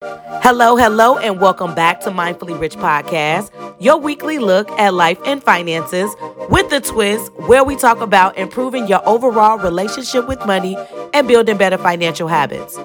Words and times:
Hello, 0.00 0.76
hello, 0.76 1.18
and 1.18 1.40
welcome 1.40 1.74
back 1.74 1.98
to 2.00 2.10
Mindfully 2.10 2.58
Rich 2.58 2.76
Podcast, 2.76 3.50
your 3.80 3.96
weekly 3.98 4.38
look 4.38 4.70
at 4.78 4.94
life 4.94 5.18
and 5.26 5.42
finances 5.42 6.14
with 6.48 6.70
the 6.70 6.80
twist 6.80 7.32
where 7.48 7.64
we 7.64 7.74
talk 7.74 8.00
about 8.00 8.38
improving 8.38 8.86
your 8.86 9.06
overall 9.08 9.58
relationship 9.58 10.28
with 10.28 10.44
money 10.46 10.76
and 11.12 11.26
building 11.26 11.56
better 11.56 11.76
financial 11.76 12.28
habits. 12.28 12.78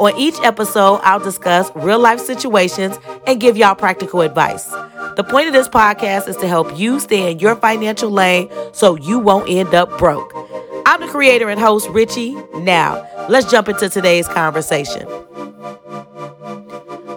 On 0.00 0.12
each 0.18 0.40
episode, 0.40 0.96
I'll 1.04 1.20
discuss 1.20 1.70
real 1.76 2.00
life 2.00 2.18
situations 2.18 2.98
and 3.28 3.40
give 3.40 3.56
y'all 3.56 3.76
practical 3.76 4.22
advice. 4.22 4.66
The 5.14 5.24
point 5.24 5.46
of 5.46 5.52
this 5.52 5.68
podcast 5.68 6.26
is 6.26 6.36
to 6.38 6.48
help 6.48 6.76
you 6.76 6.98
stay 6.98 7.30
in 7.30 7.38
your 7.38 7.54
financial 7.54 8.10
lane 8.10 8.50
so 8.72 8.96
you 8.96 9.20
won't 9.20 9.48
end 9.48 9.72
up 9.72 9.96
broke. 9.98 10.32
I'm 10.84 11.00
the 11.00 11.06
creator 11.06 11.48
and 11.48 11.60
host, 11.60 11.88
Richie. 11.90 12.34
Now, 12.56 13.06
let's 13.28 13.48
jump 13.48 13.68
into 13.68 13.88
today's 13.88 14.26
conversation. 14.26 15.06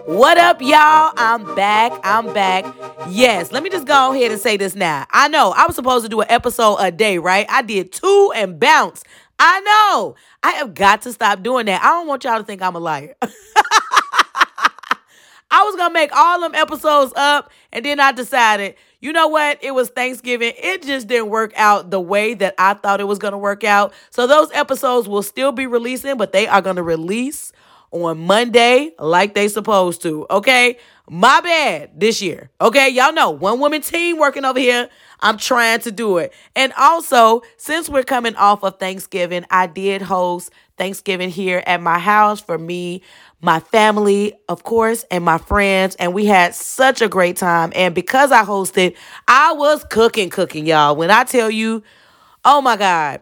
What 0.10 0.40
up, 0.40 0.60
y'all? 0.60 1.14
I'm 1.18 1.54
back. 1.54 1.92
I'm 2.04 2.34
back. 2.34 2.66
Yes, 3.10 3.52
let 3.52 3.62
me 3.62 3.70
just 3.70 3.86
go 3.86 4.12
ahead 4.12 4.32
and 4.32 4.42
say 4.42 4.58
this 4.58 4.74
now. 4.74 5.06
I 5.12 5.28
know 5.28 5.54
I 5.56 5.68
was 5.68 5.76
supposed 5.76 6.04
to 6.04 6.10
do 6.10 6.22
an 6.22 6.26
episode 6.32 6.78
a 6.78 6.90
day, 6.90 7.20
right? 7.20 7.46
I 7.48 7.62
did 7.62 7.92
two 7.92 8.34
and 8.36 8.60
bounce. 8.60 9.04
I 9.38 9.60
know. 9.60 10.16
I 10.42 10.54
have 10.54 10.74
got 10.74 11.04
to 11.04 11.14
stop 11.14 11.44
doing 11.44 11.68
that. 11.68 11.84
I 11.84 11.90
don't 11.90 12.08
want 12.08 12.24
y'all 12.24 12.40
to 12.40 12.44
think 12.44 12.64
I'm 12.64 12.76
a 12.76 12.80
liar. 12.80 13.14
I 15.52 15.64
was 15.64 15.76
gonna 15.76 15.94
make 15.94 16.12
all 16.12 16.42
them 16.42 16.56
episodes 16.56 17.14
up, 17.16 17.52
and 17.72 17.86
then 17.86 18.00
I 18.00 18.12
decided, 18.12 18.74
you 19.02 19.14
know 19.14 19.28
what? 19.28 19.64
It 19.64 19.76
was 19.76 19.90
Thanksgiving. 19.90 20.54
It 20.58 20.82
just 20.82 21.08
didn't 21.08 21.30
work 21.30 21.54
out 21.56 21.92
the 21.92 22.02
way 22.02 22.34
that 22.34 22.56
I 22.58 22.74
thought 22.74 23.00
it 23.00 23.08
was 23.08 23.20
gonna 23.20 23.38
work 23.38 23.64
out. 23.64 23.94
So 24.10 24.26
those 24.26 24.50
episodes 24.54 25.08
will 25.08 25.22
still 25.22 25.52
be 25.52 25.68
releasing, 25.68 26.18
but 26.18 26.32
they 26.32 26.48
are 26.48 26.64
gonna 26.64 26.82
release 26.82 27.54
on 27.92 28.20
Monday 28.20 28.92
like 29.00 29.34
they 29.34 29.48
supposed 29.48 30.02
to. 30.04 30.26
Okay. 30.30 30.78
My 31.10 31.42
bad 31.42 32.00
this 32.00 32.22
year. 32.22 32.52
Okay. 32.62 32.90
Y'all 32.90 33.14
know 33.14 33.32
one 33.32 33.60
woman 33.60 33.82
team 33.82 34.18
working 34.20 34.46
over 34.46 34.60
here. 34.60 34.90
I'm 35.22 35.38
trying 35.38 35.82
to 35.82 35.92
do 35.92 36.18
it. 36.18 36.34
And 36.56 36.72
also, 36.78 37.42
since 37.58 37.90
we're 37.90 38.04
coming 38.04 38.36
off 38.36 38.64
of 38.64 38.80
Thanksgiving, 38.80 39.46
I 39.50 39.68
did 39.68 40.02
host 40.02 40.52
Thanksgiving 40.78 41.30
here 41.30 41.62
at 41.68 41.82
my 41.82 42.00
house 42.00 42.40
for 42.40 42.58
me, 42.58 43.02
my 43.42 43.60
family, 43.60 44.34
of 44.48 44.64
course, 44.64 45.04
and 45.12 45.26
my 45.26 45.38
friends. 45.38 45.96
And 45.96 46.14
we 46.14 46.26
had 46.26 46.56
such 46.56 47.02
a 47.02 47.10
great 47.10 47.36
time. 47.36 47.74
And 47.76 47.94
because 47.94 48.32
I 48.32 48.44
hosted, 48.46 48.96
I 49.28 49.54
was 49.54 49.84
cooking, 49.84 50.30
cooking, 50.30 50.66
y'all. 50.66 50.96
When 50.96 51.12
I 51.12 51.26
tell 51.26 51.50
you, 51.50 51.84
oh 52.46 52.62
my 52.62 52.78
God, 52.78 53.22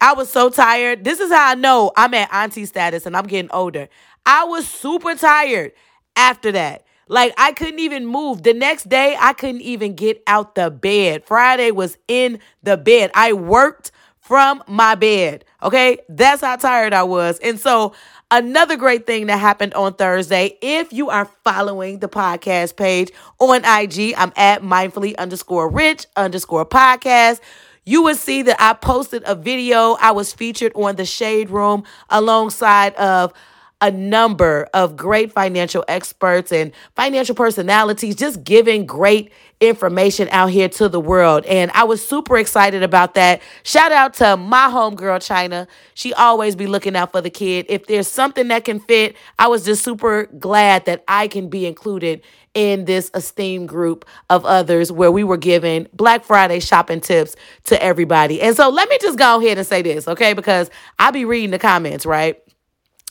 I 0.00 0.14
was 0.14 0.30
so 0.30 0.50
tired. 0.50 1.04
This 1.04 1.20
is 1.20 1.30
how 1.30 1.50
I 1.50 1.54
know 1.54 1.92
I'm 1.96 2.14
at 2.14 2.32
auntie 2.32 2.66
status 2.66 3.06
and 3.06 3.16
I'm 3.16 3.26
getting 3.26 3.50
older. 3.50 3.88
I 4.24 4.44
was 4.44 4.66
super 4.66 5.14
tired 5.14 5.72
after 6.16 6.52
that. 6.52 6.84
Like 7.08 7.34
I 7.38 7.52
couldn't 7.52 7.78
even 7.78 8.06
move. 8.06 8.42
The 8.42 8.52
next 8.52 8.88
day, 8.88 9.16
I 9.18 9.32
couldn't 9.32 9.60
even 9.60 9.94
get 9.94 10.22
out 10.26 10.54
the 10.56 10.70
bed. 10.70 11.24
Friday 11.24 11.70
was 11.70 11.96
in 12.08 12.40
the 12.62 12.76
bed. 12.76 13.12
I 13.14 13.32
worked 13.32 13.92
from 14.18 14.62
my 14.66 14.96
bed. 14.96 15.44
Okay. 15.62 15.98
That's 16.08 16.42
how 16.42 16.56
tired 16.56 16.92
I 16.92 17.04
was. 17.04 17.38
And 17.38 17.60
so, 17.60 17.94
another 18.28 18.76
great 18.76 19.06
thing 19.06 19.26
that 19.28 19.38
happened 19.38 19.72
on 19.74 19.94
Thursday, 19.94 20.58
if 20.60 20.92
you 20.92 21.10
are 21.10 21.26
following 21.44 22.00
the 22.00 22.08
podcast 22.08 22.76
page 22.76 23.12
on 23.38 23.64
IG, 23.64 24.14
I'm 24.16 24.32
at 24.36 24.62
mindfully 24.62 25.16
underscore 25.16 25.70
rich 25.70 26.06
underscore 26.16 26.66
podcast 26.66 27.38
you 27.86 28.02
would 28.02 28.16
see 28.16 28.42
that 28.42 28.56
I 28.60 28.74
posted 28.74 29.22
a 29.24 29.34
video. 29.34 29.96
I 30.00 30.10
was 30.10 30.32
featured 30.32 30.72
on 30.74 30.96
the 30.96 31.06
Shade 31.06 31.48
Room 31.48 31.84
alongside 32.10 32.94
of 32.96 33.32
a 33.80 33.90
number 33.90 34.68
of 34.72 34.96
great 34.96 35.32
financial 35.32 35.84
experts 35.86 36.50
and 36.50 36.72
financial 36.94 37.34
personalities 37.34 38.16
just 38.16 38.42
giving 38.42 38.86
great 38.86 39.30
information 39.60 40.28
out 40.30 40.50
here 40.50 40.68
to 40.68 40.88
the 40.88 41.00
world. 41.00 41.44
And 41.44 41.70
I 41.72 41.84
was 41.84 42.06
super 42.06 42.38
excited 42.38 42.82
about 42.82 43.14
that. 43.14 43.42
Shout 43.64 43.92
out 43.92 44.14
to 44.14 44.36
my 44.36 44.68
homegirl, 44.68 45.24
China. 45.26 45.68
She 45.94 46.14
always 46.14 46.56
be 46.56 46.66
looking 46.66 46.96
out 46.96 47.12
for 47.12 47.20
the 47.20 47.30
kid. 47.30 47.66
If 47.68 47.86
there's 47.86 48.08
something 48.08 48.48
that 48.48 48.64
can 48.64 48.80
fit, 48.80 49.14
I 49.38 49.48
was 49.48 49.64
just 49.64 49.84
super 49.84 50.26
glad 50.38 50.86
that 50.86 51.04
I 51.06 51.28
can 51.28 51.48
be 51.48 51.66
included 51.66 52.22
in 52.54 52.86
this 52.86 53.10
esteemed 53.14 53.68
group 53.68 54.06
of 54.30 54.46
others 54.46 54.90
where 54.90 55.12
we 55.12 55.22
were 55.22 55.36
giving 55.36 55.86
Black 55.92 56.24
Friday 56.24 56.60
shopping 56.60 57.00
tips 57.00 57.36
to 57.64 57.82
everybody. 57.82 58.40
And 58.40 58.56
so 58.56 58.70
let 58.70 58.88
me 58.88 58.96
just 59.02 59.18
go 59.18 59.38
ahead 59.38 59.58
and 59.58 59.66
say 59.66 59.82
this, 59.82 60.08
okay? 60.08 60.32
Because 60.32 60.70
I 60.98 61.10
be 61.10 61.26
reading 61.26 61.50
the 61.50 61.58
comments, 61.58 62.06
right? 62.06 62.42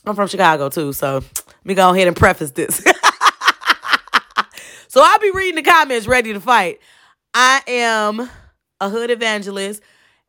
I'm 0.07 0.15
from 0.15 0.27
Chicago 0.27 0.69
too, 0.69 0.93
so 0.93 1.15
let 1.15 1.65
me 1.65 1.73
go 1.73 1.89
ahead 1.89 2.07
and 2.07 2.15
preface 2.15 2.51
this. 2.51 2.77
so 4.87 5.01
I'll 5.03 5.19
be 5.19 5.31
reading 5.31 5.55
the 5.55 5.63
comments 5.69 6.07
ready 6.07 6.33
to 6.33 6.39
fight. 6.39 6.79
I 7.33 7.61
am 7.67 8.29
a 8.79 8.89
hood 8.89 9.09
evangelist, 9.09 9.81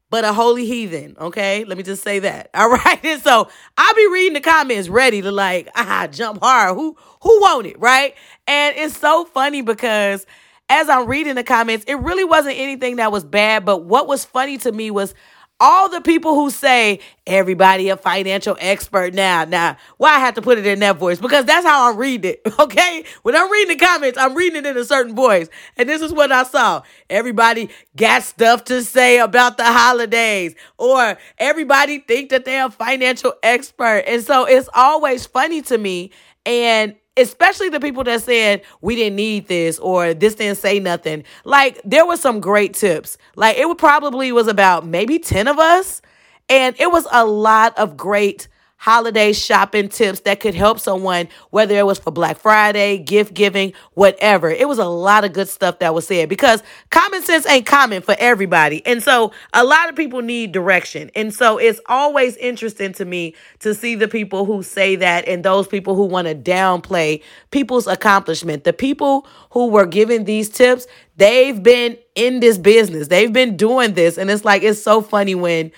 but 0.09 0.25
a 0.25 0.33
holy 0.33 0.65
heathen. 0.65 1.17
Okay, 1.21 1.65
let 1.65 1.77
me 1.77 1.83
just 1.83 2.03
say 2.03 2.21
that. 2.21 2.49
All 2.55 2.71
right, 2.71 3.05
and 3.05 3.21
so 3.23 3.49
I'll 3.77 3.95
be 3.95 4.09
reading 4.09 4.33
the 4.35 4.41
comments 4.41 4.89
ready 4.89 5.21
to 5.23 5.31
like 5.31 5.69
ah 5.77 6.09
jump 6.11 6.41
hard. 6.43 6.75
Who 6.77 6.97
who 7.23 7.41
want 7.41 7.67
it, 7.67 7.79
right? 7.79 8.15
And 8.47 8.77
it's 8.77 8.97
so 8.97 9.25
funny 9.27 9.61
because 9.61 10.27
as 10.69 10.89
I'm 10.89 11.07
reading 11.07 11.35
the 11.35 11.45
comments, 11.45 11.85
it 11.87 11.95
really 11.97 12.25
wasn't 12.25 12.59
anything 12.59 12.97
that 12.97 13.13
was 13.13 13.25
bad, 13.25 13.65
but 13.65 13.85
what 13.85 14.09
was 14.09 14.25
funny 14.25 14.59
to 14.59 14.73
me 14.73 14.91
was 14.91 15.15
all 15.59 15.89
the 15.89 16.01
people 16.01 16.35
who 16.35 16.51
say 16.51 17.01
everybody 17.27 17.89
a 17.89 17.97
financial 17.97 18.57
expert 18.61 19.15
now. 19.15 19.45
Now, 19.45 19.77
why 19.97 20.11
I 20.15 20.19
have 20.19 20.35
to 20.35 20.43
put 20.43 20.59
it 20.59 20.67
in 20.67 20.81
that 20.81 20.99
voice? 20.99 21.19
Because 21.19 21.45
that's 21.45 21.67
how 21.67 21.93
I 21.93 21.97
read 21.97 22.25
it. 22.25 22.41
Okay. 22.67 23.05
When 23.23 23.37
I'm 23.37 23.51
reading 23.51 23.77
the 23.77 23.85
comments, 23.85 24.19
I'm 24.19 24.35
reading 24.35 24.65
it 24.65 24.67
in 24.67 24.77
a 24.77 24.85
certain 24.85 25.15
voice. 25.15 25.49
And 25.77 25.89
this 25.89 26.03
is 26.03 26.13
what 26.13 26.33
I 26.33 26.43
saw. 26.43 26.83
Everybody 27.09 27.71
got 27.95 28.23
stuff 28.23 28.65
to 28.65 28.83
say 28.83 29.19
about 29.19 29.57
the 29.57 29.65
holidays, 29.65 30.55
or 30.79 31.17
everybody 31.39 32.01
think 32.01 32.31
that 32.31 32.45
they're 32.45 32.67
a 32.67 32.71
financial 32.71 33.35
expert. 33.43 34.05
And 34.07 34.23
so 34.23 34.47
it's 34.47 34.69
always 34.75 35.27
funny 35.27 35.63
to 35.63 35.79
me. 35.79 36.11
And 36.45 36.97
especially 37.17 37.69
the 37.69 37.81
people 37.81 38.05
that 38.05 38.23
said 38.23 38.63
we 38.81 38.95
didn't 38.95 39.17
need 39.17 39.49
this 39.49 39.79
or 39.79 40.15
this 40.15 40.35
didn't 40.35 40.59
say 40.59 40.79
nothing. 40.81 41.25
Like 41.45 41.81
there 41.85 42.07
were 42.07 42.17
some 42.17 42.41
great 42.41 42.75
tips. 42.75 43.19
Like 43.35 43.57
it 43.57 43.79
probably 43.79 44.33
was 44.33 44.49
about 44.49 44.87
maybe 44.87 45.19
10 45.19 45.49
of 45.49 45.59
us 45.59 46.03
and 46.49 46.77
it 46.79 46.91
was 46.91 47.07
a 47.11 47.25
lot 47.25 47.77
of 47.79 47.97
great 47.97 48.49
holiday 48.77 49.33
shopping 49.33 49.89
tips 49.89 50.21
that 50.21 50.39
could 50.41 50.55
help 50.55 50.79
someone, 50.79 51.29
whether 51.51 51.75
it 51.77 51.87
was 51.87 51.99
for 51.99 52.11
Black 52.11 52.39
Friday, 52.39 52.99
gift 52.99 53.35
giving, 53.35 53.73
whatever. 53.95 54.51
It 54.51 54.69
was 54.69 54.79
a 54.79 54.85
lot 54.87 55.25
of 55.25 55.33
good 55.33 55.49
stuff 55.49 55.79
that 55.79 55.95
was 55.95 56.07
said 56.07 56.29
because 56.29 56.63
common 56.91 57.23
sense 57.23 57.47
ain't 57.47 57.67
common 57.67 58.03
for 58.03 58.15
everybody. 58.19 58.85
And 58.87 59.03
so 59.03 59.33
a 59.53 59.65
lot 59.65 59.89
of 59.89 59.97
people 59.97 60.21
need 60.23 60.53
direction. 60.53 61.11
And 61.15 61.33
so 61.33 61.59
it's 61.59 61.81
always 61.87 62.37
interesting 62.37 62.93
to 62.95 63.05
me 63.05 63.35
to 63.61 63.75
see 63.75 63.95
the 63.95 64.09
people 64.09 64.45
who 64.45 64.63
say 64.63 64.97
that 64.97 65.27
and 65.27 65.45
those 65.45 65.67
people 65.67 65.95
who 65.95 66.05
want 66.05 66.29
to 66.29 66.35
downplay 66.35 67.23
people's 67.51 67.87
accomplishment. 67.87 68.65
The 68.65 68.73
people 68.73 69.27
who 69.51 69.69
were 69.69 69.87
giving 69.87 70.25
these 70.25 70.49
tips, 70.51 70.87
they've 71.17 71.61
been 71.63 71.97
in 72.15 72.41
this 72.41 72.59
business, 72.59 73.09
they've 73.09 73.33
been 73.33 73.57
doing 73.57 73.95
this. 73.95 74.19
And 74.19 74.31
it's 74.31 74.45
like, 74.45 74.63
it's 74.63 74.83
so 74.83 75.01
funny 75.01 75.35
when 75.35 75.73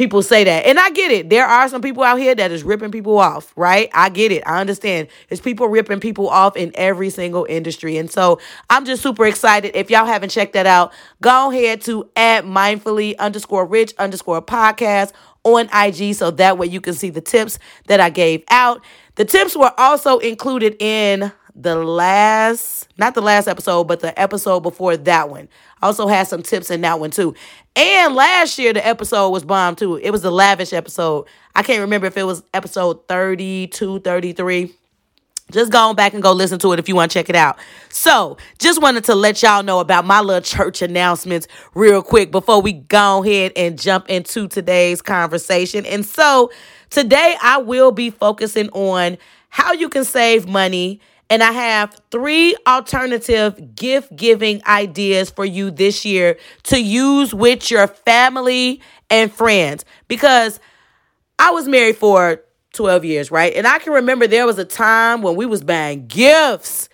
people 0.00 0.22
say 0.22 0.44
that. 0.44 0.64
And 0.64 0.80
I 0.80 0.88
get 0.88 1.10
it. 1.10 1.28
There 1.28 1.44
are 1.44 1.68
some 1.68 1.82
people 1.82 2.02
out 2.02 2.18
here 2.18 2.34
that 2.34 2.50
is 2.50 2.64
ripping 2.64 2.90
people 2.90 3.18
off, 3.18 3.52
right? 3.54 3.90
I 3.92 4.08
get 4.08 4.32
it. 4.32 4.42
I 4.46 4.58
understand. 4.58 5.08
It's 5.28 5.42
people 5.42 5.68
ripping 5.68 6.00
people 6.00 6.26
off 6.30 6.56
in 6.56 6.72
every 6.74 7.10
single 7.10 7.44
industry. 7.46 7.98
And 7.98 8.10
so 8.10 8.40
I'm 8.70 8.86
just 8.86 9.02
super 9.02 9.26
excited. 9.26 9.72
If 9.76 9.90
y'all 9.90 10.06
haven't 10.06 10.30
checked 10.30 10.54
that 10.54 10.64
out, 10.64 10.94
go 11.20 11.50
ahead 11.50 11.82
to 11.82 12.08
add 12.16 12.46
mindfully 12.46 13.14
underscore 13.18 13.66
rich 13.66 13.92
underscore 13.98 14.40
podcast 14.40 15.12
on 15.44 15.68
IG 15.74 16.14
so 16.14 16.30
that 16.30 16.56
way 16.56 16.66
you 16.66 16.80
can 16.80 16.94
see 16.94 17.10
the 17.10 17.20
tips 17.20 17.58
that 17.86 18.00
I 18.00 18.08
gave 18.08 18.42
out. 18.48 18.82
The 19.16 19.26
tips 19.26 19.54
were 19.54 19.74
also 19.76 20.16
included 20.16 20.76
in 20.80 21.30
the 21.62 21.76
last, 21.76 22.88
not 22.98 23.14
the 23.14 23.20
last 23.20 23.46
episode, 23.46 23.84
but 23.84 24.00
the 24.00 24.18
episode 24.20 24.60
before 24.60 24.96
that 24.96 25.28
one. 25.28 25.48
I 25.82 25.86
also 25.86 26.06
had 26.06 26.26
some 26.26 26.42
tips 26.42 26.70
in 26.70 26.80
that 26.82 27.00
one 27.00 27.10
too. 27.10 27.34
And 27.76 28.14
last 28.14 28.58
year 28.58 28.72
the 28.72 28.86
episode 28.86 29.30
was 29.30 29.44
bomb 29.44 29.76
too. 29.76 29.96
It 29.96 30.10
was 30.10 30.22
the 30.22 30.30
lavish 30.30 30.72
episode. 30.72 31.26
I 31.54 31.62
can't 31.62 31.80
remember 31.80 32.06
if 32.06 32.16
it 32.16 32.24
was 32.24 32.42
episode 32.54 33.06
32, 33.08 34.00
33. 34.00 34.74
Just 35.50 35.72
go 35.72 35.78
on 35.88 35.96
back 35.96 36.14
and 36.14 36.22
go 36.22 36.32
listen 36.32 36.58
to 36.60 36.72
it 36.72 36.78
if 36.78 36.88
you 36.88 36.94
want 36.94 37.10
to 37.10 37.18
check 37.18 37.28
it 37.28 37.34
out. 37.34 37.58
So, 37.88 38.36
just 38.58 38.80
wanted 38.80 39.02
to 39.04 39.16
let 39.16 39.42
y'all 39.42 39.64
know 39.64 39.80
about 39.80 40.04
my 40.04 40.20
little 40.20 40.42
church 40.42 40.80
announcements 40.80 41.48
real 41.74 42.02
quick 42.02 42.30
before 42.30 42.62
we 42.62 42.72
go 42.72 43.24
ahead 43.24 43.52
and 43.56 43.76
jump 43.78 44.08
into 44.08 44.46
today's 44.46 45.02
conversation. 45.02 45.84
And 45.86 46.06
so, 46.06 46.52
today 46.90 47.36
I 47.42 47.58
will 47.58 47.90
be 47.90 48.10
focusing 48.10 48.68
on 48.70 49.18
how 49.48 49.72
you 49.72 49.88
can 49.88 50.04
save 50.04 50.48
money 50.48 51.00
and 51.30 51.44
I 51.44 51.52
have 51.52 51.98
three 52.10 52.56
alternative 52.66 53.76
gift 53.76 54.14
giving 54.16 54.60
ideas 54.66 55.30
for 55.30 55.44
you 55.44 55.70
this 55.70 56.04
year 56.04 56.36
to 56.64 56.82
use 56.82 57.32
with 57.32 57.70
your 57.70 57.86
family 57.86 58.80
and 59.08 59.32
friends. 59.32 59.84
Because 60.08 60.58
I 61.38 61.52
was 61.52 61.68
married 61.68 61.96
for 61.96 62.42
12 62.74 63.04
years, 63.04 63.30
right? 63.30 63.54
And 63.54 63.66
I 63.66 63.78
can 63.78 63.92
remember 63.92 64.26
there 64.26 64.44
was 64.44 64.58
a 64.58 64.64
time 64.64 65.22
when 65.22 65.36
we 65.36 65.46
was 65.46 65.62
buying 65.62 66.08
gifts, 66.08 66.88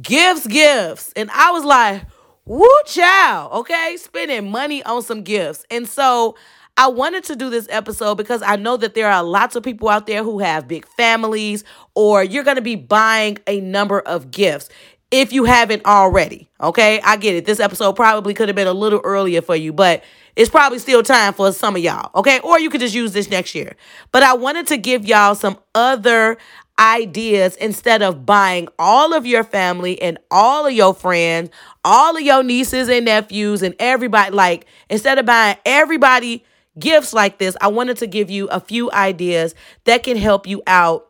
gifts, 0.00 0.46
gifts. 0.46 1.12
And 1.16 1.28
I 1.32 1.50
was 1.50 1.64
like, 1.64 2.02
woo 2.44 2.68
child, 2.86 3.52
okay? 3.52 3.96
Spending 3.98 4.52
money 4.52 4.84
on 4.84 5.02
some 5.02 5.22
gifts. 5.22 5.66
And 5.68 5.88
so 5.88 6.36
I 6.80 6.86
wanted 6.86 7.24
to 7.24 7.36
do 7.36 7.50
this 7.50 7.66
episode 7.68 8.14
because 8.14 8.40
I 8.40 8.56
know 8.56 8.78
that 8.78 8.94
there 8.94 9.12
are 9.12 9.22
lots 9.22 9.54
of 9.54 9.62
people 9.62 9.90
out 9.90 10.06
there 10.06 10.24
who 10.24 10.38
have 10.38 10.66
big 10.66 10.86
families 10.86 11.62
or 11.94 12.24
you're 12.24 12.42
going 12.42 12.56
to 12.56 12.62
be 12.62 12.74
buying 12.74 13.36
a 13.46 13.60
number 13.60 14.00
of 14.00 14.30
gifts 14.30 14.70
if 15.10 15.30
you 15.30 15.44
haven't 15.44 15.84
already. 15.84 16.48
Okay, 16.58 16.98
I 17.02 17.18
get 17.18 17.34
it. 17.34 17.44
This 17.44 17.60
episode 17.60 17.96
probably 17.96 18.32
could 18.32 18.48
have 18.48 18.56
been 18.56 18.66
a 18.66 18.72
little 18.72 19.02
earlier 19.04 19.42
for 19.42 19.54
you, 19.54 19.74
but 19.74 20.02
it's 20.36 20.48
probably 20.48 20.78
still 20.78 21.02
time 21.02 21.34
for 21.34 21.52
some 21.52 21.76
of 21.76 21.82
y'all. 21.82 22.12
Okay, 22.14 22.40
or 22.40 22.58
you 22.58 22.70
could 22.70 22.80
just 22.80 22.94
use 22.94 23.12
this 23.12 23.28
next 23.28 23.54
year. 23.54 23.76
But 24.10 24.22
I 24.22 24.32
wanted 24.32 24.66
to 24.68 24.78
give 24.78 25.04
y'all 25.04 25.34
some 25.34 25.58
other 25.74 26.38
ideas 26.78 27.56
instead 27.56 28.00
of 28.00 28.24
buying 28.24 28.68
all 28.78 29.12
of 29.12 29.26
your 29.26 29.44
family 29.44 30.00
and 30.00 30.16
all 30.30 30.64
of 30.64 30.72
your 30.72 30.94
friends, 30.94 31.50
all 31.84 32.16
of 32.16 32.22
your 32.22 32.42
nieces 32.42 32.88
and 32.88 33.04
nephews, 33.04 33.60
and 33.60 33.74
everybody. 33.78 34.30
Like, 34.34 34.64
instead 34.88 35.18
of 35.18 35.26
buying 35.26 35.58
everybody 35.66 36.42
gifts 36.78 37.12
like 37.12 37.38
this, 37.38 37.56
I 37.60 37.68
wanted 37.68 37.98
to 37.98 38.06
give 38.06 38.30
you 38.30 38.48
a 38.48 38.60
few 38.60 38.90
ideas 38.92 39.54
that 39.84 40.02
can 40.02 40.16
help 40.16 40.46
you 40.46 40.62
out 40.66 41.06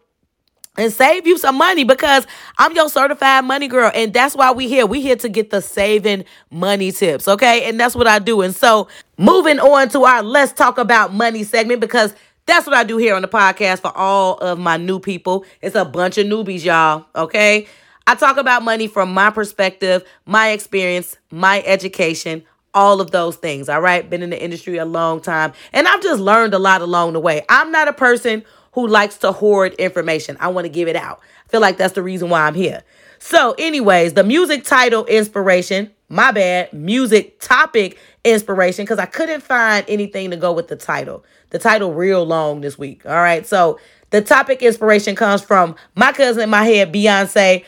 and 0.76 0.92
save 0.92 1.26
you 1.26 1.36
some 1.36 1.56
money 1.56 1.84
because 1.84 2.26
I'm 2.58 2.74
your 2.74 2.88
certified 2.88 3.44
money 3.44 3.68
girl. 3.68 3.90
And 3.94 4.12
that's 4.12 4.34
why 4.34 4.52
we 4.52 4.68
here. 4.68 4.86
We 4.86 5.00
here 5.00 5.16
to 5.16 5.28
get 5.28 5.50
the 5.50 5.60
saving 5.60 6.24
money 6.50 6.92
tips. 6.92 7.28
Okay. 7.28 7.68
And 7.68 7.78
that's 7.78 7.94
what 7.94 8.06
I 8.06 8.18
do. 8.18 8.40
And 8.40 8.54
so 8.54 8.88
moving 9.18 9.58
on 9.58 9.88
to 9.90 10.04
our 10.04 10.22
let's 10.22 10.52
talk 10.52 10.78
about 10.78 11.12
money 11.12 11.44
segment 11.44 11.80
because 11.80 12.14
that's 12.46 12.66
what 12.66 12.74
I 12.74 12.84
do 12.84 12.96
here 12.96 13.14
on 13.14 13.22
the 13.22 13.28
podcast 13.28 13.80
for 13.80 13.96
all 13.96 14.38
of 14.38 14.58
my 14.58 14.76
new 14.76 14.98
people. 14.98 15.44
It's 15.60 15.76
a 15.76 15.84
bunch 15.84 16.18
of 16.18 16.26
newbies, 16.26 16.64
y'all. 16.64 17.04
Okay. 17.14 17.66
I 18.06 18.14
talk 18.14 18.38
about 18.38 18.62
money 18.62 18.88
from 18.88 19.12
my 19.12 19.30
perspective, 19.30 20.02
my 20.24 20.48
experience, 20.50 21.16
my 21.30 21.62
education, 21.64 22.44
all 22.74 23.00
of 23.00 23.10
those 23.10 23.36
things. 23.36 23.68
All 23.68 23.80
right. 23.80 24.08
Been 24.08 24.22
in 24.22 24.30
the 24.30 24.42
industry 24.42 24.78
a 24.78 24.84
long 24.84 25.20
time 25.20 25.52
and 25.72 25.88
I've 25.88 26.02
just 26.02 26.20
learned 26.20 26.54
a 26.54 26.58
lot 26.58 26.82
along 26.82 27.12
the 27.14 27.20
way. 27.20 27.44
I'm 27.48 27.70
not 27.72 27.88
a 27.88 27.92
person 27.92 28.44
who 28.72 28.86
likes 28.86 29.18
to 29.18 29.32
hoard 29.32 29.74
information. 29.74 30.36
I 30.40 30.48
want 30.48 30.64
to 30.64 30.68
give 30.68 30.88
it 30.88 30.96
out. 30.96 31.20
I 31.46 31.48
feel 31.48 31.60
like 31.60 31.76
that's 31.76 31.94
the 31.94 32.02
reason 32.02 32.30
why 32.30 32.42
I'm 32.42 32.54
here. 32.54 32.82
So, 33.18 33.54
anyways, 33.58 34.14
the 34.14 34.24
music 34.24 34.64
title 34.64 35.04
inspiration, 35.04 35.90
my 36.08 36.32
bad, 36.32 36.72
music 36.72 37.38
topic 37.40 37.98
inspiration, 38.24 38.84
because 38.84 38.98
I 38.98 39.06
couldn't 39.06 39.42
find 39.42 39.84
anything 39.88 40.30
to 40.30 40.36
go 40.36 40.52
with 40.52 40.68
the 40.68 40.76
title. 40.76 41.24
The 41.50 41.58
title 41.58 41.92
real 41.92 42.24
long 42.24 42.60
this 42.60 42.78
week. 42.78 43.04
All 43.04 43.12
right. 43.12 43.46
So 43.46 43.78
the 44.10 44.22
topic 44.22 44.62
inspiration 44.62 45.16
comes 45.16 45.42
from 45.42 45.76
my 45.94 46.12
cousin 46.12 46.44
in 46.44 46.50
my 46.50 46.64
head, 46.64 46.92
Beyonce 46.92 47.64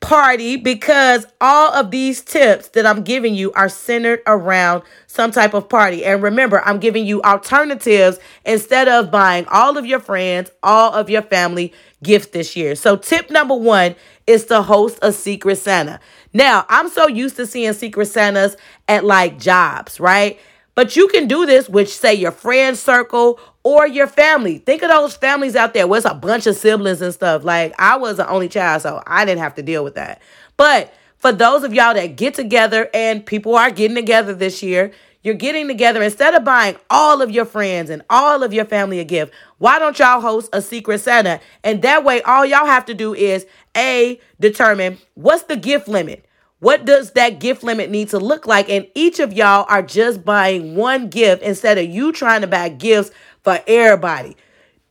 party 0.00 0.56
because 0.56 1.26
all 1.40 1.72
of 1.74 1.90
these 1.90 2.22
tips 2.22 2.68
that 2.70 2.86
I'm 2.86 3.02
giving 3.02 3.34
you 3.34 3.52
are 3.52 3.68
centered 3.68 4.20
around 4.26 4.82
some 5.06 5.30
type 5.30 5.54
of 5.54 5.68
party. 5.68 6.04
And 6.04 6.22
remember, 6.22 6.62
I'm 6.64 6.78
giving 6.78 7.06
you 7.06 7.22
alternatives 7.22 8.18
instead 8.44 8.88
of 8.88 9.10
buying 9.10 9.46
all 9.46 9.76
of 9.76 9.84
your 9.86 10.00
friends, 10.00 10.50
all 10.62 10.92
of 10.94 11.10
your 11.10 11.22
family 11.22 11.72
gifts 12.02 12.28
this 12.28 12.56
year. 12.56 12.74
So, 12.74 12.96
tip 12.96 13.30
number 13.30 13.54
one 13.54 13.94
is 14.26 14.46
to 14.46 14.62
host 14.62 14.98
a 15.02 15.12
Secret 15.12 15.56
Santa. 15.56 16.00
Now, 16.32 16.64
I'm 16.68 16.88
so 16.88 17.06
used 17.06 17.36
to 17.36 17.46
seeing 17.46 17.72
Secret 17.74 18.06
Santas 18.06 18.56
at 18.88 19.04
like 19.04 19.38
jobs, 19.38 20.00
right? 20.00 20.38
But 20.74 20.96
you 20.96 21.08
can 21.08 21.26
do 21.26 21.46
this 21.46 21.68
with, 21.68 21.92
say, 21.92 22.14
your 22.14 22.32
friend 22.32 22.78
circle 22.78 23.38
or 23.62 23.86
your 23.86 24.06
family. 24.06 24.58
Think 24.58 24.82
of 24.82 24.90
those 24.90 25.16
families 25.16 25.56
out 25.56 25.74
there 25.74 25.86
where 25.86 25.98
it's 25.98 26.06
a 26.06 26.14
bunch 26.14 26.46
of 26.46 26.56
siblings 26.56 27.02
and 27.02 27.12
stuff. 27.12 27.44
Like, 27.44 27.74
I 27.78 27.96
was 27.96 28.16
the 28.16 28.28
only 28.28 28.48
child, 28.48 28.82
so 28.82 29.02
I 29.06 29.24
didn't 29.24 29.42
have 29.42 29.54
to 29.56 29.62
deal 29.62 29.84
with 29.84 29.94
that. 29.96 30.22
But 30.56 30.92
for 31.18 31.32
those 31.32 31.64
of 31.64 31.74
y'all 31.74 31.94
that 31.94 32.16
get 32.16 32.34
together 32.34 32.88
and 32.94 33.24
people 33.24 33.54
are 33.54 33.70
getting 33.70 33.94
together 33.94 34.34
this 34.34 34.62
year, 34.62 34.92
you're 35.22 35.34
getting 35.34 35.68
together 35.68 36.02
instead 36.02 36.34
of 36.34 36.44
buying 36.44 36.76
all 36.88 37.20
of 37.20 37.30
your 37.30 37.44
friends 37.44 37.90
and 37.90 38.02
all 38.08 38.42
of 38.42 38.54
your 38.54 38.64
family 38.64 39.00
a 39.00 39.04
gift. 39.04 39.34
Why 39.58 39.78
don't 39.78 39.98
y'all 39.98 40.22
host 40.22 40.48
a 40.54 40.62
secret 40.62 41.00
Santa? 41.00 41.40
And 41.62 41.82
that 41.82 42.04
way, 42.04 42.22
all 42.22 42.46
y'all 42.46 42.64
have 42.64 42.86
to 42.86 42.94
do 42.94 43.14
is 43.14 43.44
A, 43.76 44.18
determine 44.40 44.96
what's 45.14 45.42
the 45.42 45.56
gift 45.56 45.88
limit. 45.88 46.24
What 46.60 46.84
does 46.84 47.12
that 47.12 47.40
gift 47.40 47.62
limit 47.62 47.90
need 47.90 48.10
to 48.10 48.18
look 48.18 48.46
like? 48.46 48.68
And 48.68 48.86
each 48.94 49.18
of 49.18 49.32
y'all 49.32 49.66
are 49.68 49.82
just 49.82 50.24
buying 50.24 50.74
one 50.74 51.08
gift 51.08 51.42
instead 51.42 51.78
of 51.78 51.86
you 51.86 52.12
trying 52.12 52.42
to 52.42 52.46
buy 52.46 52.68
gifts 52.68 53.10
for 53.42 53.58
everybody. 53.66 54.36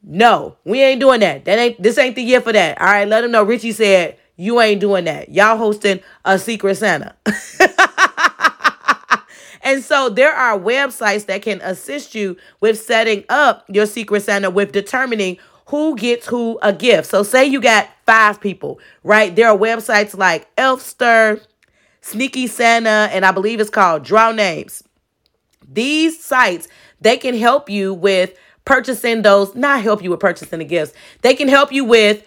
No, 0.01 0.57
we 0.63 0.81
ain't 0.81 0.99
doing 1.01 1.19
that. 1.19 1.45
That 1.45 1.59
ain't 1.59 1.81
this 1.81 1.97
ain't 1.97 2.15
the 2.15 2.21
year 2.21 2.41
for 2.41 2.53
that. 2.53 2.79
All 2.79 2.87
right, 2.87 3.07
let 3.07 3.21
them 3.21 3.31
know. 3.31 3.43
Richie 3.43 3.71
said 3.71 4.17
you 4.37 4.61
ain't 4.61 4.79
doing 4.79 5.05
that. 5.05 5.29
Y'all 5.29 5.57
hosting 5.57 5.99
a 6.23 6.39
secret 6.39 6.75
Santa. 6.75 7.15
and 9.61 9.83
so 9.83 10.09
there 10.09 10.33
are 10.33 10.57
websites 10.57 11.25
that 11.25 11.41
can 11.41 11.59
assist 11.61 12.15
you 12.15 12.37
with 12.61 12.79
setting 12.79 13.25
up 13.27 13.65
your 13.67 13.85
secret 13.85 14.21
Santa 14.21 14.49
with 14.49 14.71
determining 14.71 15.37
who 15.67 15.95
gets 15.95 16.25
who 16.27 16.57
a 16.61 16.71
gift. 16.73 17.07
So 17.07 17.21
say 17.21 17.45
you 17.45 17.59
got 17.61 17.89
five 18.05 18.39
people, 18.39 18.79
right? 19.03 19.35
There 19.35 19.49
are 19.49 19.57
websites 19.57 20.17
like 20.17 20.53
Elfster, 20.55 21.45
Sneaky 22.01 22.47
Santa, 22.47 23.09
and 23.11 23.25
I 23.25 23.31
believe 23.31 23.59
it's 23.59 23.69
called 23.69 24.03
Draw 24.03 24.31
Names. 24.31 24.83
These 25.71 26.23
sites, 26.23 26.67
they 27.01 27.17
can 27.17 27.35
help 27.35 27.69
you 27.69 27.93
with 27.93 28.37
purchasing 28.65 29.21
those, 29.21 29.55
not 29.55 29.81
help 29.81 30.03
you 30.03 30.11
with 30.11 30.19
purchasing 30.19 30.59
the 30.59 30.65
gifts. 30.65 30.93
They 31.21 31.33
can 31.33 31.47
help 31.47 31.71
you 31.71 31.85
with 31.85 32.25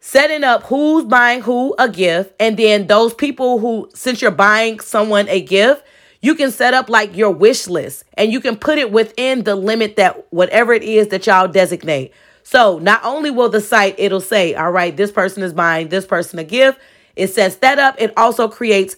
setting 0.00 0.42
up 0.42 0.64
who's 0.64 1.04
buying 1.04 1.42
who 1.42 1.74
a 1.78 1.88
gift. 1.88 2.34
And 2.40 2.56
then 2.56 2.86
those 2.86 3.14
people 3.14 3.58
who, 3.58 3.88
since 3.94 4.20
you're 4.20 4.30
buying 4.30 4.80
someone 4.80 5.28
a 5.28 5.40
gift, 5.40 5.84
you 6.20 6.34
can 6.34 6.50
set 6.50 6.74
up 6.74 6.88
like 6.88 7.16
your 7.16 7.30
wish 7.30 7.68
list 7.68 8.04
and 8.14 8.32
you 8.32 8.40
can 8.40 8.56
put 8.56 8.78
it 8.78 8.92
within 8.92 9.42
the 9.42 9.56
limit 9.56 9.96
that 9.96 10.26
whatever 10.32 10.72
it 10.72 10.82
is 10.82 11.08
that 11.08 11.26
y'all 11.26 11.48
designate. 11.48 12.12
So 12.44 12.78
not 12.78 13.04
only 13.04 13.30
will 13.30 13.48
the 13.48 13.60
site, 13.60 13.94
it'll 13.98 14.20
say, 14.20 14.54
all 14.54 14.70
right, 14.70 14.96
this 14.96 15.12
person 15.12 15.42
is 15.42 15.52
buying 15.52 15.88
this 15.88 16.06
person 16.06 16.38
a 16.38 16.44
gift. 16.44 16.80
It 17.14 17.28
sets 17.28 17.56
that 17.56 17.78
up. 17.78 17.96
It 17.98 18.12
also 18.16 18.48
creates 18.48 18.96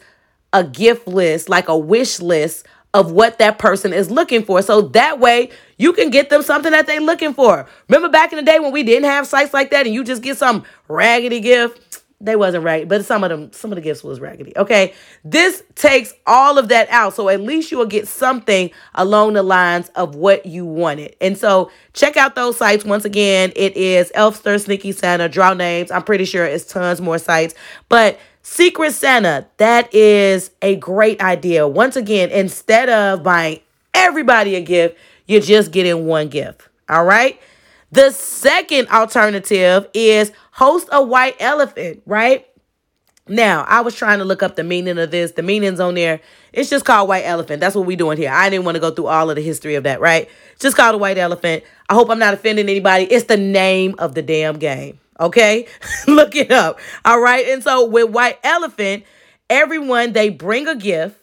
a 0.53 0.65
gift 0.65 1.07
list, 1.07 1.49
like 1.49 1.69
a 1.69 1.77
wish 1.77 2.21
list 2.21 2.67
of 2.95 3.11
what 3.11 3.39
that 3.39 3.59
person 3.59 3.93
is 3.93 4.11
looking 4.11 4.45
for. 4.45 4.63
So 4.63 4.81
that 4.81 5.19
way 5.19 5.51
you 5.77 5.93
can 5.93 6.11
get 6.11 6.31
them 6.31 6.43
something 6.43 6.71
that 6.71 6.87
they're 6.87 7.01
looking 7.01 7.35
for. 7.35 7.67
Remember 7.89 8.09
back 8.09 8.33
in 8.33 8.37
the 8.37 8.45
day 8.45 8.61
when 8.61 8.73
we 8.73 8.85
didn't 8.85 9.11
have 9.11 9.27
sites 9.27 9.53
like 9.53 9.71
that 9.73 9.85
and 9.85 9.95
you 9.95 10.05
just 10.05 10.23
get 10.23 10.39
some 10.39 10.65
raggedy 10.89 11.41
gift? 11.41 12.03
They 12.21 12.37
wasn't 12.37 12.65
right, 12.65 12.89
but 12.89 13.05
some 13.05 13.23
of 13.23 13.29
them, 13.29 13.53
some 13.53 13.71
of 13.73 13.77
the 13.77 13.83
gifts 13.83 14.03
was 14.03 14.19
raggedy. 14.21 14.57
Okay. 14.57 14.95
This 15.25 15.63
takes 15.75 16.15
all 16.27 16.57
of 16.57 16.69
that 16.69 16.89
out. 16.89 17.15
So 17.15 17.29
at 17.29 17.41
least 17.41 17.71
you 17.71 17.77
will 17.77 17.85
get 17.85 18.09
something 18.09 18.71
along 18.95 19.35
the 19.35 19.43
lines 19.43 19.91
of 19.97 20.15
what 20.15 20.47
you 20.47 20.65
wanted. 20.65 21.17
And 21.21 21.37
so 21.37 21.71
check 21.93 22.17
out 22.17 22.37
those 22.37 22.57
sites. 22.57 22.85
Once 22.85 23.05
again, 23.05 23.53
it 23.57 23.77
is 23.77 24.11
Elfster, 24.15 24.59
Sneaky 24.63 24.93
Santa, 24.93 25.29
Draw 25.29 25.55
Names. 25.55 25.91
I'm 25.91 26.05
pretty 26.05 26.25
sure 26.25 26.47
it's 26.47 26.65
tons 26.65 27.01
more 27.01 27.19
sites, 27.19 27.55
but 27.89 28.19
Secret 28.47 28.93
Santa, 28.93 29.47
that 29.57 29.93
is 29.95 30.51
a 30.61 30.77
great 30.77 31.21
idea. 31.23 31.67
Once 31.67 31.97
again, 31.97 32.31
instead 32.31 32.91
of 32.91 33.23
buying 33.23 33.61
everybody 33.95 34.55
a 34.55 34.61
gift, 34.61 34.99
you're 35.27 35.41
just 35.41 35.73
getting 35.73 36.07
one 36.07 36.29
gift. 36.29 36.69
All 36.91 37.07
right. 37.07 37.41
The 37.91 38.11
second 38.11 38.89
alternative 38.91 39.89
is 39.95 40.31
host 40.53 40.91
a 40.93 41.03
white 41.03 41.37
elephant, 41.41 42.03
right? 42.05 42.47
Now, 43.27 43.65
I 43.67 43.81
was 43.81 43.95
trying 43.97 44.19
to 44.19 44.27
look 44.27 44.43
up 44.43 44.57
the 44.57 44.65
meaning 44.65 44.99
of 44.99 45.11
this. 45.11 45.33
The 45.33 45.43
meaning's 45.43 45.81
on 45.81 45.95
there. 45.95 46.21
It's 46.53 46.69
just 46.69 46.85
called 46.85 47.09
white 47.09 47.25
elephant. 47.25 47.61
That's 47.61 47.75
what 47.75 47.87
we're 47.87 47.97
doing 47.97 48.19
here. 48.19 48.31
I 48.31 48.51
didn't 48.51 48.67
want 48.67 48.75
to 48.75 48.81
go 48.81 48.91
through 48.91 49.07
all 49.07 49.31
of 49.31 49.37
the 49.37 49.43
history 49.43 49.75
of 49.75 49.85
that, 49.85 50.03
right? 50.03 50.29
Just 50.61 50.77
called 50.77 50.95
a 50.95 50.99
white 50.99 51.17
elephant. 51.17 51.65
I 51.89 51.95
hope 51.95 52.11
I'm 52.11 52.19
not 52.19 52.35
offending 52.35 52.69
anybody. 52.69 53.05
It's 53.05 53.25
the 53.25 53.39
name 53.39 53.95
of 53.99 54.15
the 54.15 54.21
damn 54.21 54.59
game. 54.59 55.01
Okay? 55.21 55.67
look 56.07 56.35
it 56.35 56.51
up. 56.51 56.79
All 57.05 57.21
right. 57.21 57.49
And 57.49 57.63
so 57.63 57.87
with 57.87 58.11
white 58.11 58.39
elephant, 58.45 59.05
everyone 59.51 60.13
they 60.13 60.29
bring 60.29 60.69
a 60.69 60.75
gift. 60.75 61.21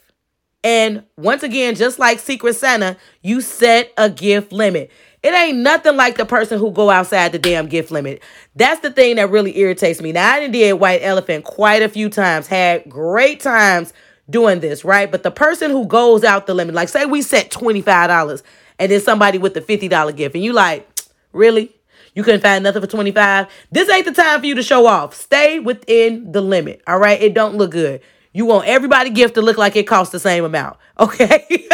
And 0.64 1.02
once 1.16 1.42
again, 1.42 1.74
just 1.74 1.98
like 1.98 2.20
Secret 2.20 2.54
Santa, 2.54 2.96
you 3.22 3.40
set 3.40 3.92
a 3.96 4.08
gift 4.08 4.52
limit. 4.52 4.90
It 5.22 5.34
ain't 5.34 5.58
nothing 5.58 5.96
like 5.96 6.16
the 6.16 6.26
person 6.26 6.58
who 6.58 6.72
go 6.72 6.90
outside 6.90 7.32
the 7.32 7.38
damn 7.38 7.68
gift 7.68 7.90
limit. 7.92 8.22
That's 8.56 8.80
the 8.80 8.90
thing 8.90 9.16
that 9.16 9.30
really 9.30 9.56
irritates 9.56 10.00
me. 10.00 10.12
Now, 10.12 10.32
I 10.32 10.48
did 10.48 10.72
White 10.74 11.00
Elephant 11.02 11.44
quite 11.44 11.82
a 11.82 11.88
few 11.88 12.08
times, 12.08 12.48
had 12.48 12.88
great 12.88 13.40
times 13.40 13.92
doing 14.28 14.60
this, 14.60 14.84
right? 14.84 15.10
But 15.10 15.22
the 15.22 15.30
person 15.30 15.70
who 15.70 15.86
goes 15.86 16.24
out 16.24 16.46
the 16.46 16.54
limit, 16.54 16.74
like 16.74 16.88
say 16.88 17.06
we 17.06 17.22
set 17.22 17.50
$25 17.50 18.42
and 18.78 18.90
then 18.90 19.00
somebody 19.00 19.38
with 19.38 19.54
the 19.54 19.60
$50 19.60 20.16
gift, 20.16 20.34
and 20.34 20.42
you 20.42 20.52
like, 20.52 20.88
really? 21.32 21.72
You 22.14 22.22
couldn't 22.22 22.42
find 22.42 22.62
nothing 22.62 22.82
for 22.82 22.88
25? 22.88 23.46
This 23.70 23.88
ain't 23.88 24.04
the 24.04 24.12
time 24.12 24.40
for 24.40 24.46
you 24.46 24.54
to 24.54 24.62
show 24.62 24.86
off. 24.86 25.14
Stay 25.14 25.58
within 25.58 26.32
the 26.32 26.40
limit, 26.40 26.82
all 26.86 26.98
right? 26.98 27.20
It 27.20 27.34
don't 27.34 27.56
look 27.56 27.70
good. 27.70 28.02
You 28.32 28.46
want 28.46 28.66
everybody 28.66 29.10
gift 29.10 29.34
to 29.34 29.42
look 29.42 29.58
like 29.58 29.76
it 29.76 29.86
costs 29.86 30.12
the 30.12 30.20
same 30.20 30.44
amount, 30.44 30.76
okay? 31.00 31.68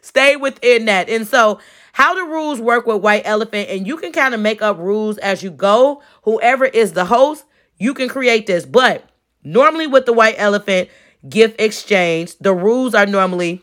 Stay 0.00 0.36
within 0.36 0.86
that. 0.86 1.08
And 1.08 1.26
so 1.26 1.60
how 1.92 2.14
the 2.14 2.24
rules 2.24 2.60
work 2.60 2.86
with 2.86 3.02
White 3.02 3.22
Elephant, 3.24 3.68
and 3.68 3.86
you 3.86 3.96
can 3.96 4.12
kind 4.12 4.34
of 4.34 4.40
make 4.40 4.62
up 4.62 4.78
rules 4.78 5.18
as 5.18 5.42
you 5.42 5.50
go. 5.50 6.02
Whoever 6.22 6.64
is 6.64 6.92
the 6.92 7.04
host, 7.04 7.44
you 7.78 7.94
can 7.94 8.08
create 8.08 8.46
this. 8.46 8.66
But 8.66 9.08
normally 9.42 9.86
with 9.86 10.06
the 10.06 10.12
White 10.12 10.36
Elephant 10.38 10.88
gift 11.28 11.60
exchange, 11.60 12.36
the 12.38 12.54
rules 12.54 12.94
are 12.94 13.06
normally 13.06 13.62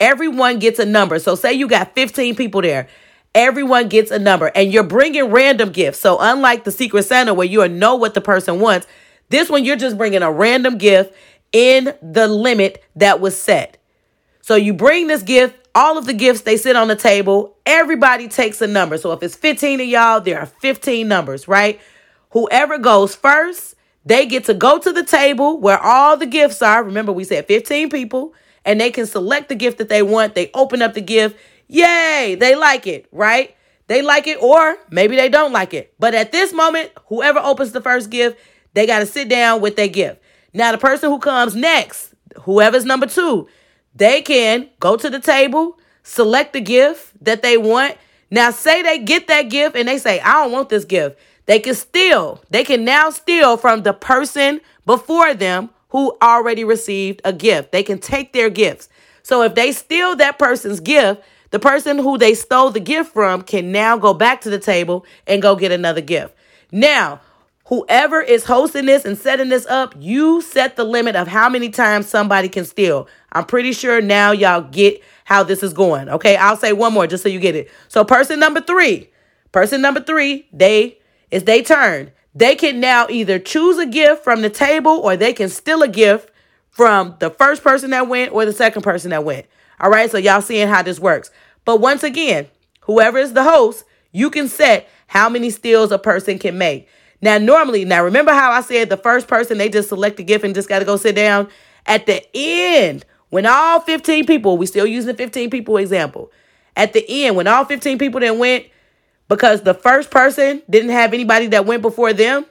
everyone 0.00 0.58
gets 0.58 0.78
a 0.78 0.86
number. 0.86 1.18
So 1.18 1.34
say 1.34 1.52
you 1.52 1.68
got 1.68 1.94
15 1.94 2.34
people 2.34 2.62
there. 2.62 2.88
Everyone 3.34 3.88
gets 3.88 4.10
a 4.10 4.18
number 4.18 4.52
and 4.54 4.72
you're 4.72 4.84
bringing 4.84 5.24
random 5.30 5.70
gifts. 5.70 5.98
So 5.98 6.18
unlike 6.20 6.64
the 6.64 6.70
Secret 6.70 7.04
Santa 7.04 7.34
where 7.34 7.46
you 7.46 7.66
know 7.68 7.96
what 7.96 8.14
the 8.14 8.20
person 8.20 8.60
wants, 8.60 8.86
this 9.28 9.50
one 9.50 9.64
you're 9.64 9.76
just 9.76 9.98
bringing 9.98 10.22
a 10.22 10.30
random 10.30 10.78
gift 10.78 11.14
in 11.52 11.94
the 12.02 12.28
limit 12.28 12.82
that 12.96 13.20
was 13.20 13.40
set. 13.40 13.78
So 14.40 14.56
you 14.56 14.74
bring 14.74 15.06
this 15.06 15.22
gift, 15.22 15.56
all 15.74 15.98
of 15.98 16.06
the 16.06 16.12
gifts 16.12 16.42
they 16.42 16.56
sit 16.56 16.76
on 16.76 16.88
the 16.88 16.96
table, 16.96 17.56
everybody 17.66 18.28
takes 18.28 18.60
a 18.60 18.66
number. 18.66 18.98
So 18.98 19.12
if 19.12 19.22
it's 19.22 19.34
15 19.34 19.80
of 19.80 19.86
y'all, 19.86 20.20
there 20.20 20.38
are 20.38 20.46
15 20.46 21.08
numbers, 21.08 21.48
right? 21.48 21.80
Whoever 22.30 22.78
goes 22.78 23.14
first, 23.14 23.74
they 24.04 24.26
get 24.26 24.44
to 24.44 24.54
go 24.54 24.78
to 24.78 24.92
the 24.92 25.04
table 25.04 25.58
where 25.58 25.78
all 25.80 26.16
the 26.16 26.26
gifts 26.26 26.60
are. 26.60 26.84
Remember 26.84 27.12
we 27.12 27.24
said 27.24 27.46
15 27.46 27.88
people 27.88 28.34
and 28.64 28.80
they 28.80 28.90
can 28.90 29.06
select 29.06 29.48
the 29.48 29.54
gift 29.54 29.78
that 29.78 29.88
they 29.88 30.02
want. 30.02 30.34
They 30.34 30.50
open 30.54 30.82
up 30.82 30.94
the 30.94 31.00
gift. 31.00 31.36
Yay, 31.68 32.36
they 32.38 32.54
like 32.54 32.86
it, 32.86 33.06
right? 33.12 33.54
They 33.86 34.02
like 34.02 34.26
it 34.26 34.42
or 34.42 34.76
maybe 34.90 35.16
they 35.16 35.28
don't 35.28 35.52
like 35.52 35.74
it. 35.74 35.94
But 35.98 36.14
at 36.14 36.32
this 36.32 36.52
moment, 36.52 36.90
whoever 37.06 37.38
opens 37.38 37.72
the 37.72 37.80
first 37.80 38.10
gift, 38.10 38.38
they 38.72 38.86
got 38.86 39.00
to 39.00 39.06
sit 39.06 39.28
down 39.28 39.60
with 39.60 39.76
their 39.76 39.88
gift. 39.88 40.20
Now, 40.52 40.72
the 40.72 40.78
person 40.78 41.10
who 41.10 41.18
comes 41.18 41.54
next, 41.54 42.14
whoever's 42.42 42.84
number 42.84 43.06
two, 43.06 43.48
they 43.94 44.22
can 44.22 44.68
go 44.80 44.96
to 44.96 45.10
the 45.10 45.20
table, 45.20 45.78
select 46.02 46.52
the 46.52 46.60
gift 46.60 47.12
that 47.24 47.42
they 47.42 47.56
want. 47.56 47.96
Now, 48.30 48.50
say 48.50 48.82
they 48.82 48.98
get 48.98 49.26
that 49.28 49.50
gift 49.50 49.76
and 49.76 49.86
they 49.86 49.98
say, 49.98 50.20
I 50.20 50.32
don't 50.34 50.52
want 50.52 50.68
this 50.68 50.84
gift. 50.84 51.18
They 51.46 51.58
can 51.58 51.74
steal. 51.74 52.42
They 52.50 52.64
can 52.64 52.84
now 52.84 53.10
steal 53.10 53.56
from 53.56 53.82
the 53.82 53.92
person 53.92 54.60
before 54.86 55.34
them 55.34 55.70
who 55.90 56.16
already 56.22 56.64
received 56.64 57.20
a 57.24 57.32
gift. 57.32 57.70
They 57.70 57.82
can 57.82 57.98
take 57.98 58.32
their 58.32 58.50
gifts. 58.50 58.88
So 59.22 59.42
if 59.42 59.54
they 59.54 59.72
steal 59.72 60.16
that 60.16 60.38
person's 60.38 60.80
gift, 60.80 61.22
the 61.54 61.60
person 61.60 61.98
who 61.98 62.18
they 62.18 62.34
stole 62.34 62.70
the 62.70 62.80
gift 62.80 63.12
from 63.12 63.40
can 63.40 63.70
now 63.70 63.96
go 63.96 64.12
back 64.12 64.40
to 64.40 64.50
the 64.50 64.58
table 64.58 65.06
and 65.24 65.40
go 65.40 65.54
get 65.54 65.70
another 65.70 66.00
gift. 66.00 66.34
Now, 66.72 67.20
whoever 67.66 68.20
is 68.20 68.42
hosting 68.42 68.86
this 68.86 69.04
and 69.04 69.16
setting 69.16 69.50
this 69.50 69.64
up, 69.66 69.94
you 69.96 70.40
set 70.40 70.74
the 70.74 70.82
limit 70.82 71.14
of 71.14 71.28
how 71.28 71.48
many 71.48 71.68
times 71.68 72.08
somebody 72.08 72.48
can 72.48 72.64
steal. 72.64 73.06
I'm 73.30 73.44
pretty 73.44 73.70
sure 73.70 74.00
now 74.00 74.32
y'all 74.32 74.62
get 74.62 75.00
how 75.26 75.44
this 75.44 75.62
is 75.62 75.72
going. 75.72 76.08
Okay, 76.08 76.34
I'll 76.34 76.56
say 76.56 76.72
one 76.72 76.92
more 76.92 77.06
just 77.06 77.22
so 77.22 77.28
you 77.28 77.38
get 77.38 77.54
it. 77.54 77.70
So, 77.86 78.04
person 78.04 78.40
number 78.40 78.60
three, 78.60 79.08
person 79.52 79.80
number 79.80 80.00
three, 80.00 80.48
they 80.52 80.98
it's 81.30 81.44
their 81.44 81.62
turn. 81.62 82.10
They 82.34 82.56
can 82.56 82.80
now 82.80 83.06
either 83.08 83.38
choose 83.38 83.78
a 83.78 83.86
gift 83.86 84.24
from 84.24 84.42
the 84.42 84.50
table 84.50 84.90
or 84.90 85.16
they 85.16 85.32
can 85.32 85.48
steal 85.48 85.84
a 85.84 85.88
gift 85.88 86.32
from 86.70 87.14
the 87.20 87.30
first 87.30 87.62
person 87.62 87.90
that 87.90 88.08
went 88.08 88.32
or 88.32 88.44
the 88.44 88.52
second 88.52 88.82
person 88.82 89.10
that 89.10 89.22
went. 89.22 89.46
All 89.80 89.90
right, 89.90 90.10
so 90.10 90.18
y'all 90.18 90.40
seeing 90.40 90.68
how 90.68 90.82
this 90.82 91.00
works. 91.00 91.30
But 91.64 91.80
once 91.80 92.02
again, 92.02 92.48
whoever 92.82 93.18
is 93.18 93.32
the 93.32 93.42
host, 93.42 93.84
you 94.12 94.30
can 94.30 94.48
set 94.48 94.88
how 95.06 95.28
many 95.28 95.50
steals 95.50 95.92
a 95.92 95.98
person 95.98 96.38
can 96.38 96.56
make. 96.58 96.88
Now, 97.20 97.38
normally, 97.38 97.84
now 97.84 98.04
remember 98.04 98.32
how 98.32 98.50
I 98.50 98.60
said 98.60 98.90
the 98.90 98.96
first 98.96 99.28
person 99.28 99.58
they 99.58 99.68
just 99.68 99.88
select 99.88 100.20
a 100.20 100.22
gift 100.22 100.44
and 100.44 100.54
just 100.54 100.68
got 100.68 100.80
to 100.80 100.84
go 100.84 100.96
sit 100.96 101.16
down? 101.16 101.48
At 101.86 102.06
the 102.06 102.22
end, 102.34 103.04
when 103.30 103.46
all 103.46 103.80
15 103.80 104.26
people, 104.26 104.58
we 104.58 104.66
still 104.66 104.86
using 104.86 105.08
the 105.08 105.16
15 105.16 105.50
people 105.50 105.76
example. 105.76 106.30
At 106.76 106.92
the 106.92 107.04
end, 107.08 107.36
when 107.36 107.46
all 107.46 107.64
15 107.64 107.98
people 107.98 108.20
then 108.20 108.38
went, 108.38 108.66
because 109.28 109.62
the 109.62 109.74
first 109.74 110.10
person 110.10 110.62
didn't 110.68 110.90
have 110.90 111.14
anybody 111.14 111.46
that 111.48 111.66
went 111.66 111.82
before 111.82 112.12
them, 112.12 112.44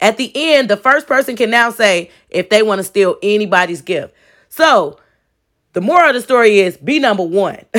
at 0.00 0.16
the 0.16 0.32
end, 0.34 0.68
the 0.68 0.76
first 0.76 1.06
person 1.06 1.36
can 1.36 1.50
now 1.50 1.70
say 1.70 2.10
if 2.28 2.48
they 2.48 2.62
want 2.62 2.78
to 2.78 2.84
steal 2.84 3.16
anybody's 3.22 3.82
gift. 3.82 4.14
So 4.48 4.98
the 5.72 5.80
moral 5.80 6.08
of 6.08 6.14
the 6.14 6.20
story 6.20 6.60
is 6.60 6.76
be 6.76 6.98
number 6.98 7.22
one. 7.22 7.64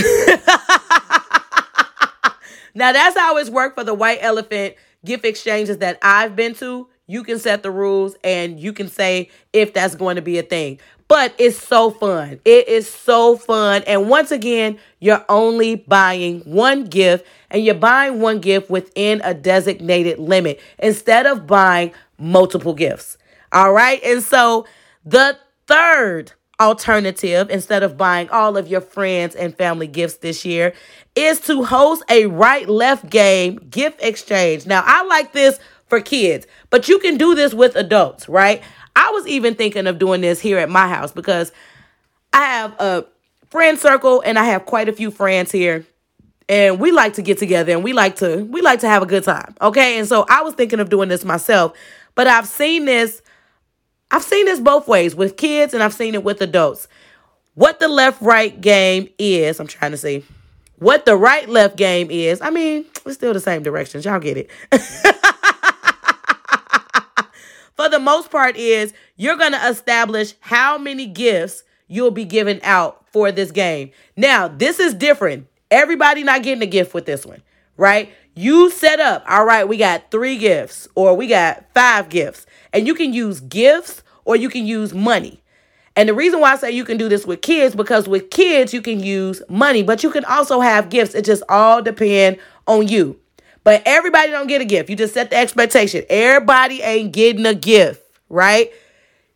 now 2.73 2.91
that's 2.91 3.17
how 3.17 3.37
it's 3.37 3.49
worked 3.49 3.77
for 3.77 3.83
the 3.83 3.93
white 3.93 4.19
elephant 4.21 4.75
gift 5.03 5.25
exchanges 5.25 5.79
that 5.79 5.97
I've 6.01 6.35
been 6.35 6.53
to. 6.55 6.87
You 7.07 7.23
can 7.23 7.39
set 7.39 7.63
the 7.63 7.71
rules 7.71 8.15
and 8.23 8.59
you 8.59 8.71
can 8.71 8.87
say 8.87 9.29
if 9.51 9.73
that's 9.73 9.95
going 9.95 10.15
to 10.15 10.21
be 10.21 10.37
a 10.37 10.43
thing. 10.43 10.79
But 11.09 11.35
it's 11.37 11.57
so 11.57 11.91
fun. 11.91 12.39
It 12.45 12.69
is 12.69 12.89
so 12.89 13.35
fun. 13.35 13.83
And 13.85 14.07
once 14.07 14.31
again, 14.31 14.79
you're 15.01 15.25
only 15.27 15.75
buying 15.75 16.39
one 16.41 16.85
gift 16.85 17.27
and 17.49 17.65
you're 17.65 17.75
buying 17.75 18.21
one 18.21 18.39
gift 18.39 18.69
within 18.69 19.19
a 19.25 19.33
designated 19.33 20.19
limit 20.19 20.61
instead 20.79 21.25
of 21.25 21.45
buying 21.45 21.91
multiple 22.17 22.73
gifts. 22.73 23.17
All 23.51 23.73
right. 23.73 24.01
And 24.05 24.23
so 24.23 24.65
the 25.03 25.37
third 25.67 26.31
alternative, 26.61 27.49
instead 27.49 27.83
of 27.83 27.97
buying 27.97 28.29
all 28.29 28.55
of 28.55 28.67
your 28.67 28.81
friends 28.81 29.35
and 29.35 29.55
family 29.55 29.87
gifts 29.87 30.17
this 30.17 30.45
year, 30.45 30.73
is 31.15 31.39
to 31.41 31.63
host 31.63 32.03
a 32.09 32.27
right 32.27 32.69
left 32.69 33.09
game 33.09 33.55
gift 33.69 34.01
exchange. 34.01 34.65
Now, 34.65 34.83
I 34.85 35.03
like 35.03 35.33
this 35.33 35.59
for 35.87 35.99
kids, 35.99 36.47
but 36.69 36.87
you 36.87 36.99
can 36.99 37.17
do 37.17 37.35
this 37.35 37.53
with 37.53 37.75
adults, 37.75 38.29
right? 38.29 38.61
I 38.95 39.09
was 39.11 39.27
even 39.27 39.55
thinking 39.55 39.87
of 39.87 39.99
doing 39.99 40.21
this 40.21 40.39
here 40.39 40.57
at 40.57 40.69
my 40.69 40.87
house 40.87 41.11
because 41.11 41.51
I 42.31 42.45
have 42.45 42.73
a 42.79 43.05
friend 43.49 43.77
circle 43.77 44.21
and 44.25 44.39
I 44.39 44.45
have 44.45 44.65
quite 44.65 44.87
a 44.87 44.93
few 44.93 45.11
friends 45.11 45.51
here 45.51 45.85
and 46.51 46.79
we 46.79 46.91
like 46.91 47.13
to 47.13 47.21
get 47.21 47.37
together 47.37 47.71
and 47.71 47.83
we 47.83 47.93
like 47.93 48.17
to 48.17 48.43
we 48.45 48.61
like 48.61 48.81
to 48.81 48.87
have 48.87 49.01
a 49.01 49.05
good 49.05 49.23
time 49.23 49.55
okay 49.61 49.97
and 49.97 50.07
so 50.07 50.25
i 50.29 50.41
was 50.41 50.53
thinking 50.53 50.79
of 50.79 50.89
doing 50.89 51.07
this 51.07 51.23
myself 51.23 51.73
but 52.13 52.27
i've 52.27 52.47
seen 52.47 52.85
this 52.85 53.21
i've 54.11 54.23
seen 54.23 54.45
this 54.45 54.59
both 54.59 54.87
ways 54.87 55.15
with 55.15 55.37
kids 55.37 55.73
and 55.73 55.81
i've 55.81 55.93
seen 55.93 56.13
it 56.13 56.23
with 56.23 56.41
adults 56.41 56.87
what 57.55 57.79
the 57.79 57.87
left 57.87 58.21
right 58.21 58.61
game 58.61 59.07
is 59.17 59.59
i'm 59.59 59.67
trying 59.67 59.91
to 59.91 59.97
see 59.97 60.23
what 60.77 61.05
the 61.05 61.15
right 61.15 61.49
left 61.49 61.75
game 61.75 62.09
is 62.09 62.41
i 62.41 62.49
mean 62.49 62.85
it's 63.05 63.15
still 63.15 63.33
the 63.33 63.39
same 63.39 63.63
directions 63.63 64.05
y'all 64.05 64.19
get 64.19 64.37
it 64.37 64.49
for 67.75 67.89
the 67.89 67.99
most 67.99 68.29
part 68.29 68.55
is 68.55 68.93
you're 69.15 69.37
going 69.37 69.53
to 69.53 69.69
establish 69.69 70.35
how 70.39 70.77
many 70.77 71.05
gifts 71.05 71.63
you'll 71.87 72.11
be 72.11 72.25
giving 72.25 72.61
out 72.63 73.05
for 73.11 73.31
this 73.31 73.51
game. 73.51 73.91
Now, 74.15 74.47
this 74.47 74.79
is 74.79 74.93
different. 74.93 75.47
Everybody 75.69 76.23
not 76.23 76.43
getting 76.43 76.63
a 76.63 76.67
gift 76.67 76.93
with 76.93 77.05
this 77.05 77.25
one, 77.25 77.41
right? 77.77 78.11
You 78.33 78.69
set 78.69 78.99
up, 78.99 79.23
all 79.27 79.45
right, 79.45 79.67
we 79.67 79.77
got 79.77 80.09
three 80.09 80.37
gifts 80.37 80.87
or 80.95 81.15
we 81.15 81.27
got 81.27 81.65
five 81.73 82.09
gifts, 82.09 82.45
and 82.71 82.87
you 82.87 82.95
can 82.95 83.13
use 83.13 83.41
gifts 83.41 84.03
or 84.23 84.35
you 84.35 84.49
can 84.49 84.65
use 84.65 84.93
money. 84.93 85.41
And 85.97 86.07
the 86.07 86.13
reason 86.13 86.39
why 86.39 86.53
I 86.53 86.55
say 86.55 86.71
you 86.71 86.85
can 86.85 86.97
do 86.97 87.09
this 87.09 87.25
with 87.25 87.41
kids 87.41 87.75
because 87.75 88.07
with 88.07 88.29
kids 88.29 88.73
you 88.73 88.81
can 88.81 89.01
use 89.01 89.41
money, 89.49 89.83
but 89.83 90.03
you 90.03 90.11
can 90.11 90.23
also 90.25 90.61
have 90.61 90.89
gifts. 90.89 91.13
It 91.13 91.25
just 91.25 91.43
all 91.49 91.81
depend 91.81 92.37
on 92.65 92.87
you. 92.87 93.19
But 93.63 93.83
everybody 93.85 94.31
don't 94.31 94.47
get 94.47 94.61
a 94.61 94.65
gift. 94.65 94.89
You 94.89 94.95
just 94.95 95.13
set 95.13 95.29
the 95.29 95.35
expectation. 95.35 96.05
Everybody 96.09 96.81
ain't 96.81 97.11
getting 97.11 97.45
a 97.45 97.53
gift, 97.53 98.01
right? 98.29 98.71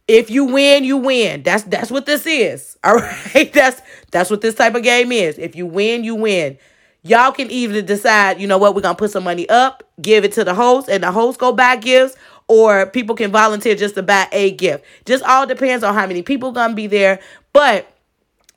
If 0.07 0.29
you 0.29 0.45
win, 0.45 0.83
you 0.83 0.97
win. 0.97 1.43
That's 1.43 1.63
that's 1.63 1.91
what 1.91 2.05
this 2.05 2.25
is. 2.25 2.77
All 2.83 2.95
right. 3.35 3.51
That's 3.53 3.81
that's 4.11 4.29
what 4.29 4.41
this 4.41 4.55
type 4.55 4.75
of 4.75 4.83
game 4.83 5.11
is. 5.11 5.37
If 5.37 5.55
you 5.55 5.65
win, 5.65 6.03
you 6.03 6.15
win. 6.15 6.57
Y'all 7.05 7.31
can 7.31 7.51
either 7.51 7.83
decide, 7.83 8.41
you 8.41 8.47
know 8.47 8.57
what, 8.57 8.73
we're 8.73 8.81
gonna 8.81 8.95
put 8.95 9.11
some 9.11 9.23
money 9.23 9.47
up, 9.47 9.83
give 10.01 10.25
it 10.25 10.31
to 10.31 10.43
the 10.43 10.55
host, 10.55 10.89
and 10.89 11.03
the 11.03 11.11
host 11.11 11.39
go 11.39 11.51
buy 11.51 11.75
gifts, 11.75 12.15
or 12.47 12.87
people 12.87 13.15
can 13.15 13.31
volunteer 13.31 13.75
just 13.75 13.93
to 13.93 14.01
buy 14.01 14.27
a 14.31 14.51
gift. 14.51 14.83
Just 15.05 15.23
all 15.23 15.45
depends 15.45 15.83
on 15.83 15.93
how 15.93 16.07
many 16.07 16.23
people 16.23 16.51
gonna 16.51 16.73
be 16.73 16.87
there. 16.87 17.19
But 17.53 17.87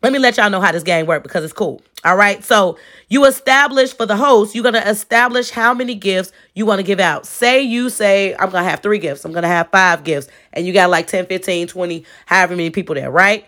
let 0.03 0.15
me 0.15 0.19
let 0.19 0.39
y'all 0.39 0.49
know 0.49 0.63
how 0.63 0.73
this 0.73 0.83
game 0.83 1.05
works 1.05 1.25
because 1.25 1.45
it's 1.45 1.53
cool. 1.53 1.83
All 2.05 2.17
right. 2.17 2.43
So 2.43 2.79
you 3.09 3.27
establish 3.27 3.93
for 3.93 4.07
the 4.07 4.17
host, 4.17 4.55
you're 4.55 4.65
to 4.71 4.89
establish 4.89 5.51
how 5.51 5.75
many 5.75 5.95
gifts 5.95 6.33
you 6.55 6.65
want 6.65 6.79
to 6.79 6.85
give 6.85 7.01
out. 7.01 7.27
Say 7.27 7.61
you 7.63 7.91
say, 7.91 8.35
I'm 8.39 8.51
to 8.53 8.63
have 8.63 8.81
three 8.81 8.99
gifts. 8.99 9.27
I'm 9.27 9.33
to 9.35 9.47
have 9.47 9.71
five 9.71 10.05
gifts. 10.05 10.29
And 10.55 10.67
you 10.67 10.73
got 10.73 10.89
like 10.89 11.07
10, 11.07 11.27
15, 11.27 11.67
20, 11.67 12.05
however 12.27 12.57
many 12.57 12.71
people 12.71 12.95
there, 12.95 13.11
right? 13.11 13.45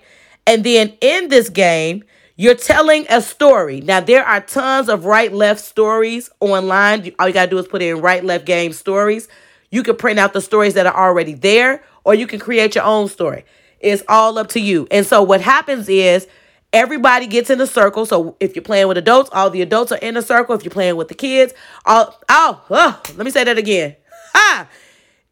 And 0.47 0.64
then 0.64 0.92
in 1.00 1.28
this 1.28 1.49
game, 1.49 2.02
you're 2.40 2.54
telling 2.54 3.04
a 3.11 3.20
story. 3.20 3.82
Now, 3.82 4.00
there 4.00 4.25
are 4.25 4.40
tons 4.40 4.88
of 4.88 5.04
right 5.04 5.30
left 5.30 5.61
stories 5.61 6.30
online. 6.40 7.12
All 7.18 7.28
you 7.28 7.35
got 7.35 7.44
to 7.44 7.50
do 7.50 7.59
is 7.59 7.68
put 7.68 7.82
in 7.82 8.00
right 8.00 8.25
left 8.25 8.47
game 8.47 8.73
stories. 8.73 9.28
You 9.70 9.82
can 9.82 9.97
print 9.97 10.18
out 10.18 10.32
the 10.32 10.40
stories 10.40 10.73
that 10.73 10.87
are 10.87 10.97
already 10.97 11.35
there, 11.35 11.85
or 12.02 12.14
you 12.14 12.26
can 12.26 12.40
create 12.40 12.76
your 12.76 12.85
own 12.85 13.09
story. 13.09 13.44
It's 13.78 14.02
all 14.09 14.38
up 14.38 14.49
to 14.50 14.61
you. 14.61 14.88
And 14.90 15.04
so, 15.04 15.23
what 15.23 15.42
happens 15.42 15.88
is, 15.88 16.26
Everybody 16.73 17.26
gets 17.26 17.50
in 17.50 17.61
a 17.61 17.66
circle. 17.66 18.06
So 18.06 18.37
if 18.38 18.54
you're 18.54 18.62
playing 18.62 18.87
with 18.87 18.97
adults, 18.97 19.28
all 19.32 19.50
the 19.50 19.61
adults 19.61 19.90
are 19.90 19.99
in 19.99 20.16
a 20.16 20.23
circle. 20.23 20.54
If 20.54 20.62
you're 20.62 20.70
playing 20.70 20.94
with 20.94 21.09
the 21.09 21.16
kids, 21.16 21.52
all 21.85 22.16
oh, 22.28 22.62
oh 22.70 23.02
let 23.16 23.25
me 23.25 23.32
say 23.32 23.42
that 23.42 23.59
again. 23.59 23.97
Ha! 24.35 24.68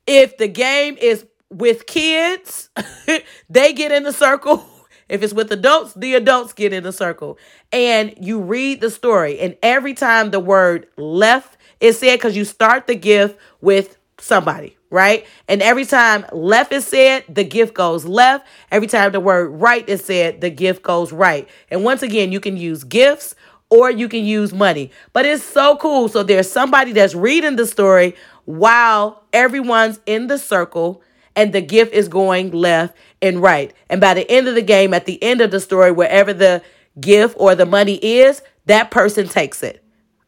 If 0.04 0.36
the 0.36 0.48
game 0.48 0.96
is 1.00 1.24
with 1.48 1.86
kids, 1.86 2.70
they 3.48 3.72
get 3.72 3.92
in 3.92 4.02
the 4.02 4.12
circle 4.12 4.66
If 5.08 5.22
it's 5.22 5.32
with 5.32 5.50
adults, 5.52 5.94
the 5.94 6.14
adults 6.14 6.52
get 6.52 6.72
in 6.72 6.84
the 6.84 6.92
circle. 6.92 7.38
And 7.72 8.14
you 8.20 8.40
read 8.40 8.80
the 8.80 8.90
story. 8.90 9.38
And 9.40 9.56
every 9.62 9.94
time 9.94 10.30
the 10.30 10.40
word 10.40 10.86
left 10.96 11.56
is 11.80 11.98
said, 11.98 12.16
because 12.16 12.36
you 12.36 12.44
start 12.44 12.86
the 12.86 12.94
gift 12.94 13.38
with 13.60 13.98
somebody, 14.18 14.76
right? 14.90 15.26
And 15.48 15.62
every 15.62 15.84
time 15.84 16.26
left 16.32 16.72
is 16.72 16.86
said, 16.86 17.24
the 17.28 17.44
gift 17.44 17.74
goes 17.74 18.04
left. 18.04 18.46
Every 18.70 18.88
time 18.88 19.12
the 19.12 19.20
word 19.20 19.48
right 19.48 19.88
is 19.88 20.04
said, 20.04 20.40
the 20.40 20.50
gift 20.50 20.82
goes 20.82 21.12
right. 21.12 21.48
And 21.70 21.84
once 21.84 22.02
again, 22.02 22.32
you 22.32 22.40
can 22.40 22.56
use 22.56 22.84
gifts 22.84 23.34
or 23.70 23.90
you 23.90 24.08
can 24.08 24.24
use 24.24 24.52
money. 24.52 24.90
But 25.12 25.26
it's 25.26 25.44
so 25.44 25.76
cool. 25.76 26.08
So 26.08 26.22
there's 26.22 26.50
somebody 26.50 26.92
that's 26.92 27.14
reading 27.14 27.56
the 27.56 27.66
story 27.66 28.14
while 28.44 29.22
everyone's 29.32 30.00
in 30.06 30.26
the 30.26 30.38
circle 30.38 31.02
and 31.38 31.52
the 31.52 31.60
gift 31.60 31.94
is 31.94 32.08
going 32.08 32.50
left 32.50 32.96
and 33.22 33.40
right. 33.40 33.72
And 33.88 34.00
by 34.00 34.14
the 34.14 34.28
end 34.28 34.48
of 34.48 34.56
the 34.56 34.62
game, 34.62 34.92
at 34.92 35.06
the 35.06 35.22
end 35.22 35.40
of 35.40 35.52
the 35.52 35.60
story, 35.60 35.92
wherever 35.92 36.32
the 36.32 36.62
gift 37.00 37.36
or 37.38 37.54
the 37.54 37.64
money 37.64 37.94
is, 37.94 38.42
that 38.66 38.90
person 38.90 39.28
takes 39.28 39.62
it. 39.62 39.82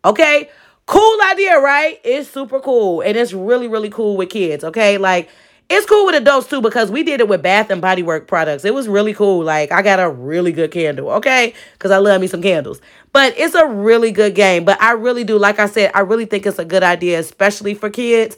Okay? 0.04 0.48
Cool 0.86 1.18
idea, 1.24 1.58
right? 1.58 2.00
It's 2.04 2.30
super 2.30 2.60
cool. 2.60 3.00
And 3.00 3.16
it's 3.16 3.32
really, 3.32 3.66
really 3.66 3.90
cool 3.90 4.16
with 4.16 4.30
kids. 4.30 4.62
Okay? 4.62 4.98
Like, 4.98 5.28
it's 5.68 5.84
cool 5.84 6.06
with 6.06 6.14
adults 6.14 6.48
too 6.48 6.60
because 6.60 6.92
we 6.92 7.02
did 7.02 7.20
it 7.20 7.28
with 7.28 7.42
Bath 7.42 7.70
and 7.70 7.82
Body 7.82 8.04
Work 8.04 8.28
products. 8.28 8.64
It 8.64 8.74
was 8.74 8.88
really 8.88 9.14
cool. 9.14 9.44
Like 9.44 9.70
I 9.70 9.82
got 9.82 10.00
a 10.00 10.08
really 10.10 10.50
good 10.50 10.72
candle, 10.72 11.10
okay? 11.10 11.54
Because 11.74 11.92
I 11.92 11.98
love 11.98 12.20
me 12.20 12.26
some 12.26 12.42
candles. 12.42 12.80
But 13.12 13.38
it's 13.38 13.54
a 13.54 13.66
really 13.66 14.10
good 14.10 14.34
game. 14.34 14.64
But 14.64 14.82
I 14.82 14.92
really 14.92 15.22
do, 15.22 15.38
like 15.38 15.60
I 15.60 15.66
said, 15.66 15.92
I 15.94 16.00
really 16.00 16.24
think 16.24 16.44
it's 16.44 16.58
a 16.58 16.64
good 16.64 16.82
idea, 16.82 17.20
especially 17.20 17.74
for 17.74 17.88
kids. 17.88 18.36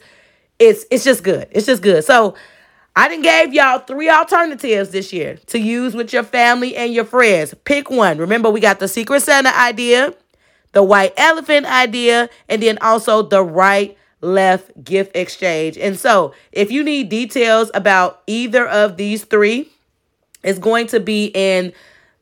It's 0.58 0.84
it's 0.90 1.04
just 1.04 1.24
good. 1.24 1.48
It's 1.50 1.64
just 1.64 1.82
good. 1.82 2.04
So 2.04 2.34
I 2.94 3.08
didn't 3.08 3.24
gave 3.24 3.54
y'all 3.54 3.78
three 3.78 4.10
alternatives 4.10 4.90
this 4.90 5.12
year 5.12 5.38
to 5.46 5.58
use 5.58 5.94
with 5.94 6.12
your 6.12 6.22
family 6.22 6.76
and 6.76 6.92
your 6.92 7.06
friends. 7.06 7.54
Pick 7.64 7.90
one. 7.90 8.18
Remember, 8.18 8.50
we 8.50 8.60
got 8.60 8.80
the 8.80 8.88
Secret 8.88 9.22
Santa 9.22 9.56
idea, 9.56 10.14
the 10.72 10.82
White 10.82 11.14
Elephant 11.16 11.64
idea, 11.64 12.28
and 12.50 12.62
then 12.62 12.76
also 12.82 13.22
the 13.22 13.42
right 13.42 13.96
left 14.20 14.84
gift 14.84 15.16
exchange. 15.16 15.78
And 15.78 15.98
so, 15.98 16.34
if 16.52 16.70
you 16.70 16.82
need 16.82 17.08
details 17.08 17.70
about 17.72 18.22
either 18.26 18.68
of 18.68 18.98
these 18.98 19.24
three, 19.24 19.70
it's 20.42 20.58
going 20.58 20.86
to 20.88 21.00
be 21.00 21.26
in 21.34 21.72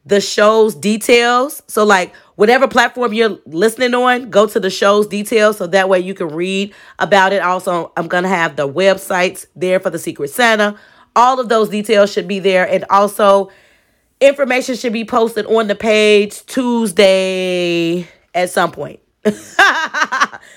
the 0.07 0.21
show's 0.21 0.77
details. 0.77 1.63
So, 1.67 1.85
like 1.85 2.15
whatever 2.41 2.67
platform 2.67 3.13
you're 3.13 3.39
listening 3.45 3.93
on, 3.93 4.31
go 4.31 4.47
to 4.47 4.59
the 4.59 4.71
show's 4.71 5.07
details 5.07 5.59
so 5.59 5.67
that 5.67 5.91
way 5.91 6.01
you 6.01 6.15
can 6.15 6.29
read 6.29 6.73
about 6.99 7.35
it. 7.35 7.43
Also, 7.43 7.93
I'm 7.99 8.09
going 8.09 8.23
to 8.23 8.31
have 8.31 8.57
the 8.57 8.67
websites 8.67 9.45
there 9.55 9.79
for 9.79 9.91
the 9.91 9.99
Secret 9.99 10.31
Santa. 10.31 10.75
All 11.15 11.39
of 11.39 11.51
those 11.51 11.69
details 11.69 12.11
should 12.11 12.27
be 12.27 12.39
there. 12.39 12.67
And 12.67 12.87
also, 12.89 13.51
information 14.23 14.75
should 14.75 14.95
be 14.95 15.05
posted 15.05 15.45
on 15.45 15.67
the 15.67 15.75
page 15.75 16.47
Tuesday 16.47 18.09
at 18.35 18.49
some 18.49 18.73
point. 18.73 19.01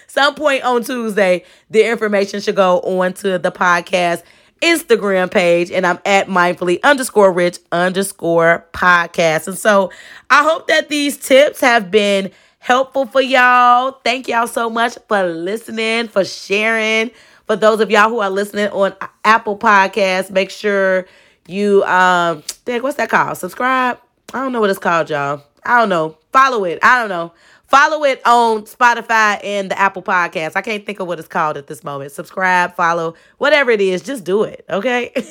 Some 0.07 0.35
point 0.35 0.63
on 0.63 0.83
Tuesday, 0.83 1.43
the 1.69 1.89
information 1.89 2.39
should 2.39 2.55
go 2.55 2.79
on 2.79 3.11
to 3.15 3.37
the 3.37 3.51
podcast 3.51 4.23
Instagram 4.63 5.29
page, 5.29 5.69
and 5.71 5.85
I'm 5.85 5.99
at 6.05 6.27
mindfully 6.27 6.81
underscore 6.83 7.31
rich 7.33 7.59
underscore 7.71 8.65
podcast. 8.73 9.47
And 9.47 9.57
so 9.57 9.91
I 10.29 10.43
hope 10.43 10.67
that 10.67 10.87
these 10.87 11.17
tips 11.17 11.59
have 11.59 11.91
been 11.91 12.31
helpful 12.59 13.05
for 13.05 13.21
y'all. 13.21 13.99
Thank 14.05 14.29
y'all 14.29 14.47
so 14.47 14.69
much 14.69 14.97
for 15.09 15.23
listening, 15.23 16.07
for 16.07 16.23
sharing. 16.23 17.11
For 17.45 17.57
those 17.57 17.81
of 17.81 17.91
y'all 17.91 18.09
who 18.09 18.19
are 18.19 18.29
listening 18.29 18.69
on 18.69 18.95
Apple 19.25 19.57
Podcasts, 19.57 20.31
make 20.31 20.49
sure 20.49 21.05
you 21.45 21.83
um 21.83 22.41
what's 22.65 22.95
that 22.95 23.09
called? 23.09 23.37
Subscribe? 23.37 23.99
I 24.33 24.39
don't 24.39 24.53
know 24.53 24.61
what 24.61 24.69
it's 24.69 24.79
called, 24.79 25.09
y'all. 25.09 25.43
I 25.65 25.79
don't 25.79 25.89
know. 25.89 26.17
Follow 26.33 26.65
it. 26.65 26.79
I 26.83 26.99
don't 26.99 27.09
know. 27.09 27.31
Follow 27.67 28.03
it 28.03 28.21
on 28.25 28.63
Spotify 28.63 29.39
and 29.43 29.71
the 29.71 29.79
Apple 29.79 30.03
Podcast. 30.03 30.53
I 30.55 30.61
can't 30.61 30.85
think 30.85 30.99
of 30.99 31.07
what 31.07 31.17
it's 31.19 31.27
called 31.27 31.57
at 31.57 31.67
this 31.67 31.83
moment. 31.83 32.11
Subscribe, 32.11 32.75
follow, 32.75 33.15
whatever 33.37 33.71
it 33.71 33.81
is, 33.81 34.01
just 34.03 34.23
do 34.23 34.43
it, 34.43 34.65
okay? 34.69 35.13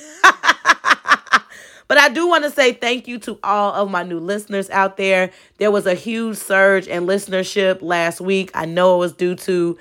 But 1.93 1.99
I 1.99 2.09
do 2.09 2.27
want 2.27 2.45
to 2.45 2.51
say 2.51 2.73
thank 2.73 3.07
you 3.07 3.19
to 3.19 3.39
all 3.43 3.75
of 3.75 3.91
my 3.91 4.03
new 4.03 4.19
listeners 4.19 4.71
out 4.71 4.97
there. 4.97 5.31
There 5.59 5.71
was 5.71 5.85
a 5.85 5.93
huge 5.93 6.39
surge 6.39 6.87
in 6.87 7.05
listenership 7.05 7.83
last 7.83 8.19
week. 8.19 8.51
I 8.55 8.65
know 8.65 8.95
it 8.95 8.99
was 9.01 9.13
due 9.13 9.35
to 9.35 9.77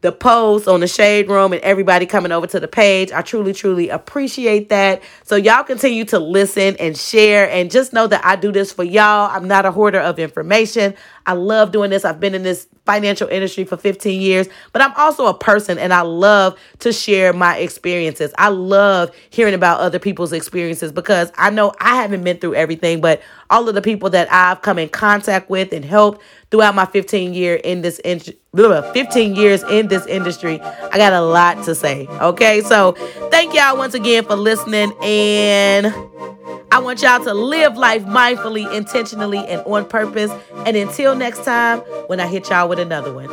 the 0.00 0.12
post 0.12 0.66
on 0.66 0.80
the 0.80 0.88
shade 0.88 1.28
room 1.28 1.52
and 1.52 1.60
everybody 1.62 2.06
coming 2.06 2.32
over 2.32 2.46
to 2.46 2.58
the 2.58 2.68
page. 2.68 3.12
I 3.12 3.22
truly, 3.22 3.52
truly 3.52 3.90
appreciate 3.90 4.70
that. 4.70 5.02
So 5.24 5.36
y'all 5.36 5.62
continue 5.62 6.04
to 6.06 6.18
listen 6.18 6.76
and 6.76 6.96
share 6.96 7.50
and 7.50 7.70
just 7.70 7.92
know 7.92 8.06
that 8.06 8.24
I 8.24 8.36
do 8.36 8.50
this 8.50 8.72
for 8.72 8.84
y'all. 8.84 9.30
I'm 9.30 9.46
not 9.46 9.66
a 9.66 9.70
hoarder 9.70 10.00
of 10.00 10.18
information. 10.18 10.94
I 11.26 11.34
love 11.34 11.72
doing 11.72 11.90
this. 11.90 12.04
I've 12.04 12.20
been 12.20 12.34
in 12.34 12.42
this 12.42 12.66
financial 12.86 13.28
industry 13.28 13.64
for 13.64 13.76
15 13.76 14.20
years, 14.20 14.48
but 14.72 14.82
I'm 14.82 14.92
also 14.96 15.26
a 15.26 15.34
person 15.34 15.78
and 15.78 15.92
I 15.92 16.00
love 16.00 16.58
to 16.80 16.92
share 16.92 17.32
my 17.32 17.56
experiences. 17.58 18.32
I 18.38 18.48
love 18.48 19.14
hearing 19.30 19.54
about 19.54 19.80
other 19.80 19.98
people's 19.98 20.32
experiences 20.32 20.90
because 20.90 21.30
I 21.36 21.50
know 21.50 21.72
I 21.78 21.96
haven't 21.96 22.24
been 22.24 22.38
through 22.38 22.54
everything, 22.54 23.00
but 23.00 23.22
all 23.48 23.68
of 23.68 23.74
the 23.74 23.82
people 23.82 24.10
that 24.10 24.32
I've 24.32 24.62
come 24.62 24.78
in 24.78 24.88
contact 24.88 25.50
with 25.50 25.72
and 25.72 25.84
helped 25.84 26.22
throughout 26.50 26.74
my 26.74 26.86
15 26.86 27.34
year 27.34 27.56
in 27.56 27.82
this 27.82 27.98
in, 28.00 28.20
15 28.20 29.36
years 29.36 29.62
in 29.64 29.88
this 29.88 30.06
industry, 30.06 30.60
I 30.60 30.96
got 30.96 31.12
a 31.12 31.20
lot 31.20 31.64
to 31.64 31.74
say. 31.74 32.06
Okay, 32.08 32.60
so 32.62 32.92
thank 33.30 33.54
y'all 33.54 33.76
once 33.76 33.94
again 33.94 34.24
for 34.24 34.34
listening, 34.34 34.92
and 35.02 35.86
I 36.72 36.78
want 36.78 37.02
y'all 37.02 37.22
to 37.24 37.34
live 37.34 37.76
life 37.76 38.04
mindfully, 38.04 38.72
intentionally, 38.72 39.38
and 39.38 39.60
on 39.62 39.84
purpose. 39.86 40.30
And 40.66 40.76
until 40.76 41.16
next 41.20 41.44
time 41.44 41.80
when 42.08 42.18
I 42.18 42.26
hit 42.26 42.48
y'all 42.50 42.68
with 42.68 42.80
another 42.80 43.12
one. 43.12 43.28